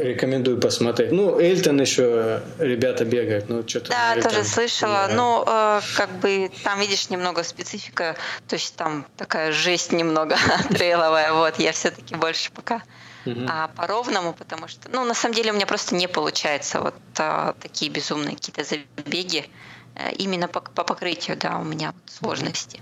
рекомендую 0.00 0.60
посмотреть. 0.60 1.12
Ну, 1.12 1.38
Эльтон 1.38 1.80
еще 1.80 2.42
ребята 2.58 3.04
бегают, 3.04 3.48
ну 3.48 3.66
что-то. 3.66 3.90
Да, 3.90 4.16
Эльтон, 4.16 4.32
тоже 4.32 4.44
слышала. 4.44 5.06
Да. 5.08 5.14
Ну, 5.14 5.44
э, 5.46 5.80
как 5.96 6.10
бы 6.18 6.50
там 6.64 6.80
видишь 6.80 7.10
немного 7.10 7.44
специфика, 7.44 8.16
то 8.48 8.54
есть 8.54 8.74
там 8.74 9.06
такая 9.16 9.52
жесть 9.52 9.92
немного 9.92 10.36
трейловая. 10.68 11.32
Вот, 11.32 11.60
я 11.60 11.70
все-таки 11.70 12.16
больше 12.16 12.50
пока 12.50 12.82
uh 13.26 13.46
а, 13.48 13.68
по 13.68 13.86
ровному, 13.86 14.32
потому 14.32 14.66
что, 14.66 14.88
ну, 14.90 15.04
на 15.04 15.14
самом 15.14 15.34
деле 15.34 15.52
у 15.52 15.54
меня 15.54 15.66
просто 15.66 15.94
не 15.94 16.08
получается 16.08 16.80
вот 16.80 16.94
а, 17.18 17.54
такие 17.60 17.90
безумные 17.90 18.34
какие-то 18.34 18.64
забеги 18.64 19.48
а, 19.94 20.10
именно 20.10 20.48
по, 20.48 20.60
по 20.60 20.84
покрытию, 20.84 21.36
да, 21.36 21.58
у 21.58 21.64
меня 21.64 21.94
сложности. 22.06 22.80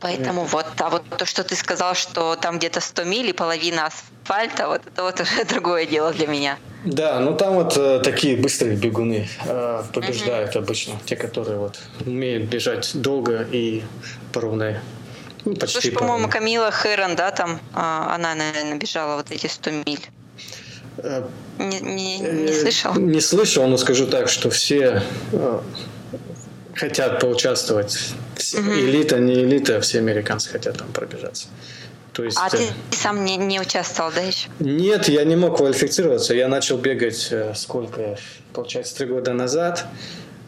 Поэтому 0.00 0.42
Нет. 0.42 0.52
вот, 0.52 0.66
а 0.78 0.90
вот 0.90 1.04
то, 1.08 1.24
что 1.24 1.42
ты 1.42 1.56
сказал, 1.56 1.94
что 1.94 2.36
там 2.36 2.58
где-то 2.58 2.80
100 2.80 3.04
миль 3.04 3.30
и 3.30 3.32
половина 3.32 3.86
асфальта, 3.86 4.68
вот 4.68 4.82
это 4.86 5.02
вот 5.02 5.20
уже 5.20 5.44
другое 5.48 5.86
дело 5.86 6.12
для 6.12 6.26
меня. 6.26 6.58
Да, 6.84 7.18
ну 7.20 7.34
там 7.34 7.54
вот 7.54 7.76
э, 7.76 8.00
такие 8.04 8.36
быстрые 8.36 8.76
бегуны 8.76 9.28
э, 9.44 9.82
побеждают 9.92 10.54
угу. 10.54 10.64
обычно, 10.64 10.94
те, 11.04 11.16
которые 11.16 11.58
вот 11.58 11.78
умеют 12.04 12.44
бежать 12.44 12.90
долго 12.94 13.46
и 13.50 13.82
по 14.32 14.40
ровной 14.40 14.76
ну, 15.46 15.54
почти 15.54 15.80
Слушай, 15.80 15.92
по-моему, 15.92 16.28
Камила 16.28 16.70
Хэрон, 16.72 17.14
да, 17.14 17.30
там, 17.30 17.60
а, 17.72 18.14
она, 18.16 18.34
наверное, 18.34 18.78
бежала 18.78 19.16
вот 19.16 19.30
эти 19.30 19.46
100 19.46 19.70
миль. 19.86 20.04
Э, 20.98 21.24
не, 21.58 21.80
не, 21.80 22.18
не 22.18 22.50
э, 22.50 22.60
слышал? 22.60 22.94
Не 22.96 23.20
слышал, 23.20 23.66
но 23.68 23.76
скажу 23.76 24.06
так, 24.06 24.28
что 24.28 24.50
все 24.50 25.02
э, 25.32 25.60
хотят 26.76 27.20
поучаствовать. 27.20 28.14
Угу. 28.54 28.70
Элита, 28.70 29.18
не 29.18 29.34
элита, 29.42 29.80
все 29.80 29.98
американцы 29.98 30.50
хотят 30.50 30.78
там 30.78 30.88
пробежаться. 30.92 31.48
То 32.12 32.24
есть, 32.24 32.38
а 32.40 32.48
ты 32.48 32.58
сам 32.92 33.24
не, 33.24 33.36
не 33.36 33.60
участвовал, 33.60 34.10
да, 34.14 34.22
еще? 34.22 34.48
Нет, 34.58 35.08
я 35.08 35.24
не 35.24 35.36
мог 35.36 35.58
квалифицироваться. 35.58 36.34
Я 36.34 36.48
начал 36.48 36.78
бегать 36.78 37.32
сколько, 37.54 38.16
получается, 38.54 38.96
три 38.96 39.06
года 39.06 39.34
назад. 39.34 39.86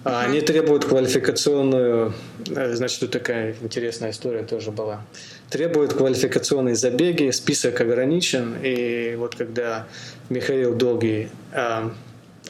А 0.05 0.23
они 0.23 0.41
требуют 0.41 0.85
квалификационную, 0.85 2.15
э, 2.49 2.75
значит, 2.75 3.01
тут 3.01 3.11
такая 3.11 3.55
интересная 3.61 4.13
история 4.13 4.43
тоже 4.43 4.71
была. 4.71 5.03
Требуют 5.51 5.93
квалификационные 5.93 6.77
забеги, 6.77 7.31
список 7.31 7.81
ограничен. 7.81 8.57
И 8.63 9.17
вот 9.19 9.35
когда 9.35 9.87
Михаил 10.31 10.75
Долгий 10.75 11.29
а, 11.53 11.93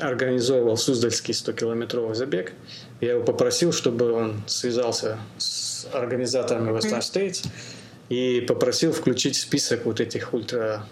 организовывал 0.01 0.77
Суздальский 0.77 1.35
100-километровый 1.35 2.15
забег, 2.15 2.53
я 3.01 3.13
его 3.13 3.25
попросил, 3.25 3.73
чтобы 3.73 4.13
он 4.13 4.43
связался 4.47 5.19
с 5.39 5.87
организаторами 5.93 6.71
Western 6.71 7.01
States 7.01 7.47
и 8.09 8.41
попросил 8.41 8.93
включить 8.93 9.37
в 9.37 9.41
список 9.41 9.85
вот 9.85 10.01
этих 10.01 10.33
ультра 10.35 10.87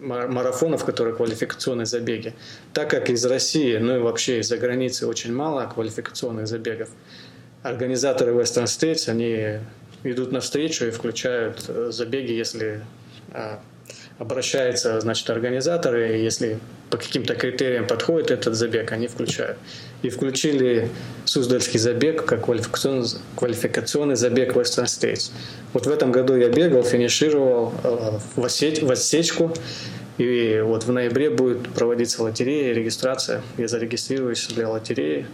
марафонов, 0.00 0.84
которые 0.84 1.14
квалификационные 1.14 1.86
забеги. 1.86 2.34
Так 2.72 2.90
как 2.90 3.10
из 3.10 3.24
России, 3.26 3.76
ну 3.76 3.96
и 3.96 3.98
вообще 3.98 4.40
из-за 4.40 4.56
границы 4.56 5.06
очень 5.06 5.32
мало 5.32 5.66
квалификационных 5.66 6.46
забегов, 6.46 6.88
организаторы 7.62 8.32
Western 8.32 8.64
States, 8.64 9.08
они 9.08 9.60
идут 10.02 10.32
навстречу 10.32 10.86
и 10.86 10.90
включают 10.90 11.64
э, 11.68 11.90
забеги, 11.92 12.32
если 12.32 12.82
а, 13.32 13.60
обращаются, 14.20 15.00
значит, 15.00 15.30
организаторы, 15.30 16.18
и 16.18 16.22
если 16.22 16.58
по 16.90 16.98
каким-то 16.98 17.34
критериям 17.34 17.86
подходит 17.86 18.30
этот 18.30 18.54
забег, 18.54 18.92
они 18.92 19.08
включают. 19.08 19.56
И 20.02 20.10
включили 20.10 20.90
Суздальский 21.24 21.78
забег 21.78 22.26
как 22.26 22.44
квалификационный, 22.44 23.08
квалификационный 23.34 24.16
забег 24.16 24.54
Western 24.54 24.84
States. 24.84 25.32
Вот 25.72 25.86
в 25.86 25.90
этом 25.90 26.12
году 26.12 26.36
я 26.36 26.50
бегал, 26.50 26.82
финишировал 26.82 27.72
э, 27.82 28.18
в, 28.36 28.44
осеч, 28.44 28.82
в 28.82 28.90
отсечку, 28.90 29.54
и 30.18 30.60
вот 30.62 30.84
в 30.84 30.92
ноябре 30.92 31.30
будет 31.30 31.72
проводиться 31.72 32.22
лотерея, 32.22 32.74
регистрация. 32.74 33.40
Я 33.56 33.68
зарегистрируюсь 33.68 34.46
для 34.48 34.68
лотереи. 34.68 35.26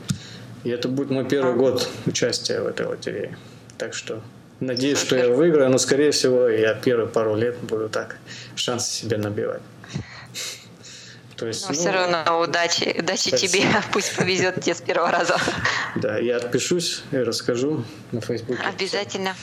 И 0.62 0.70
это 0.70 0.86
будет 0.88 1.10
мой 1.10 1.28
первый 1.28 1.56
год 1.56 1.88
участия 2.06 2.60
в 2.60 2.68
этой 2.68 2.86
лотерее. 2.86 3.36
Так 3.78 3.94
что 3.94 4.22
надеюсь, 4.60 4.98
что 4.98 5.16
я 5.16 5.28
выиграю, 5.28 5.70
но, 5.70 5.78
скорее 5.78 6.10
всего, 6.10 6.48
я 6.48 6.74
первые 6.74 7.08
пару 7.08 7.34
лет 7.34 7.58
буду 7.58 7.88
так 7.88 8.16
шансы 8.54 8.90
себе 8.90 9.16
набивать. 9.16 9.62
То 11.36 11.46
есть, 11.46 11.62
Но 11.62 11.68
ну, 11.68 11.74
все 11.74 11.90
равно 11.90 12.40
удачи, 12.40 12.96
удачи 12.98 13.30
тебе, 13.36 13.64
пусть 13.92 14.16
повезет 14.16 14.62
тебе 14.62 14.74
с 14.74 14.80
первого 14.80 15.10
раза. 15.10 15.38
Да, 15.96 16.18
я 16.18 16.36
отпишусь 16.36 17.02
и 17.12 17.16
расскажу 17.18 17.84
на 18.10 18.22
Фейсбуке. 18.22 18.62
Обязательно. 18.62 19.34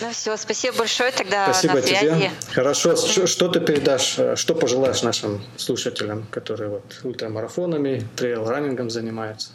Ну 0.00 0.10
все, 0.10 0.36
спасибо 0.36 0.78
большое 0.78 1.12
тогда 1.12 1.44
Спасибо 1.44 1.74
на 1.74 1.82
связи. 1.82 2.00
тебе. 2.00 2.30
Хорошо, 2.52 2.96
что, 2.96 3.28
что 3.28 3.48
ты 3.48 3.60
передашь, 3.60 4.18
э, 4.18 4.34
что 4.34 4.56
пожелаешь 4.56 5.02
нашим 5.02 5.40
слушателям, 5.56 6.26
которые 6.28 6.70
вот 6.70 7.00
ультрамарафонами, 7.04 8.04
трейл-раннингом 8.16 8.90
занимаются? 8.90 9.50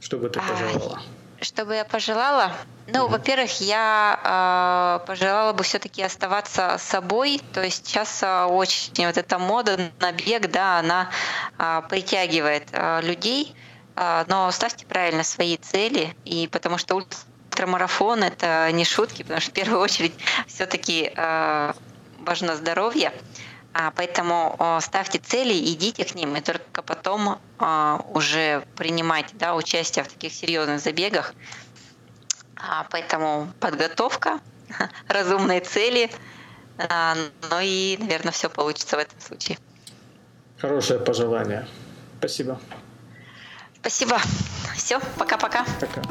Что 0.00 0.16
бы 0.16 0.30
ты 0.30 0.40
пожелала? 0.40 1.02
Что 1.42 1.64
бы 1.64 1.74
я 1.74 1.84
пожелала? 1.84 2.52
Ну, 2.86 3.08
во-первых, 3.08 3.60
я 3.60 5.00
э, 5.02 5.06
пожелала 5.06 5.52
бы 5.52 5.64
все-таки 5.64 6.00
оставаться 6.00 6.76
собой. 6.78 7.40
То 7.52 7.64
есть 7.64 7.84
сейчас 7.84 8.22
э, 8.22 8.44
очень 8.44 9.06
вот 9.06 9.18
эта 9.18 9.40
мода 9.40 9.90
на 9.98 10.12
бег, 10.12 10.52
да, 10.52 10.78
она 10.78 11.10
э, 11.58 11.82
притягивает 11.88 12.68
э, 12.70 13.00
людей. 13.02 13.56
Э, 13.96 14.24
но 14.28 14.52
ставьте 14.52 14.86
правильно 14.86 15.24
свои 15.24 15.56
цели, 15.56 16.14
и 16.24 16.46
потому 16.46 16.78
что 16.78 16.94
ультрамарафон 16.94 18.22
это 18.22 18.70
не 18.70 18.84
шутки, 18.84 19.22
потому 19.22 19.40
что 19.40 19.50
в 19.50 19.54
первую 19.54 19.80
очередь 19.80 20.14
все-таки 20.46 21.12
э, 21.12 21.72
важно 22.20 22.54
здоровье. 22.54 23.10
А, 23.10 23.51
поэтому 23.96 24.56
э, 24.58 24.78
ставьте 24.80 25.18
цели, 25.18 25.54
идите 25.72 26.04
к 26.04 26.14
ним, 26.14 26.36
и 26.36 26.40
только 26.40 26.82
потом 26.82 27.38
э, 27.58 27.98
уже 28.12 28.64
принимайте 28.76 29.34
да, 29.34 29.54
участие 29.54 30.04
в 30.04 30.08
таких 30.08 30.32
серьезных 30.32 30.80
забегах. 30.80 31.34
А, 32.56 32.86
поэтому 32.90 33.48
подготовка, 33.60 34.40
разумные 35.08 35.60
цели, 35.60 36.10
а, 36.78 37.14
ну 37.50 37.58
и, 37.60 37.96
наверное, 37.98 38.32
все 38.32 38.48
получится 38.48 38.96
в 38.96 39.00
этом 39.00 39.20
случае. 39.20 39.58
Хорошее 40.58 41.00
пожелание. 41.00 41.66
Спасибо. 42.18 42.60
Спасибо. 43.80 44.18
Все, 44.76 45.00
пока-пока. 45.18 45.64
Пока. 45.80 46.02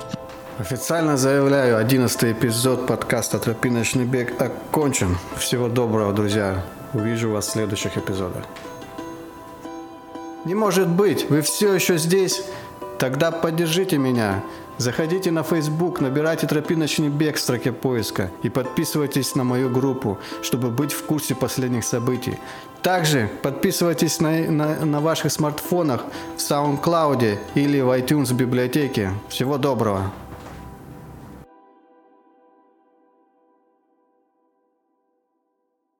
Официально 0.59 1.16
заявляю, 1.16 1.78
11 1.78 2.24
эпизод 2.24 2.86
подкаста 2.86 3.39
«Тропиночный 3.39 4.05
бег» 4.05 4.39
окончен. 4.41 5.18
Всего 5.38 5.70
доброго, 5.70 6.12
друзья. 6.12 6.64
Увижу 6.94 7.32
вас 7.32 7.48
в 7.48 7.52
следующих 7.52 7.98
эпизодах. 7.98 8.44
Не 10.46 10.56
может 10.56 10.88
быть, 10.88 11.30
вы 11.30 11.42
все 11.42 11.74
еще 11.74 11.98
здесь? 11.98 12.44
Тогда 12.98 13.32
поддержите 13.32 13.98
меня. 13.98 14.44
Заходите 14.78 15.30
на 15.30 15.44
Facebook, 15.44 16.02
набирайте 16.02 16.48
«Тропиночный 16.48 17.10
бег» 17.10 17.36
в 17.36 17.39
строке 17.39 17.72
поиска 17.72 18.32
и 18.42 18.50
подписывайтесь 18.50 19.36
на 19.36 19.44
мою 19.44 19.70
группу, 19.70 20.18
чтобы 20.42 20.70
быть 20.70 20.92
в 20.92 21.04
курсе 21.06 21.36
последних 21.36 21.84
событий. 21.84 22.39
Также 22.82 23.30
подписывайтесь 23.44 24.20
на, 24.20 24.32
на, 24.52 24.86
на 24.86 25.00
ваших 25.00 25.32
смартфонах 25.32 26.04
в 26.36 26.39
SoundCloud 26.39 27.38
или 27.54 27.82
в 27.82 27.89
iTunes 27.89 28.34
библиотеке. 28.34 29.12
Всего 29.30 29.60
доброго! 29.60 30.12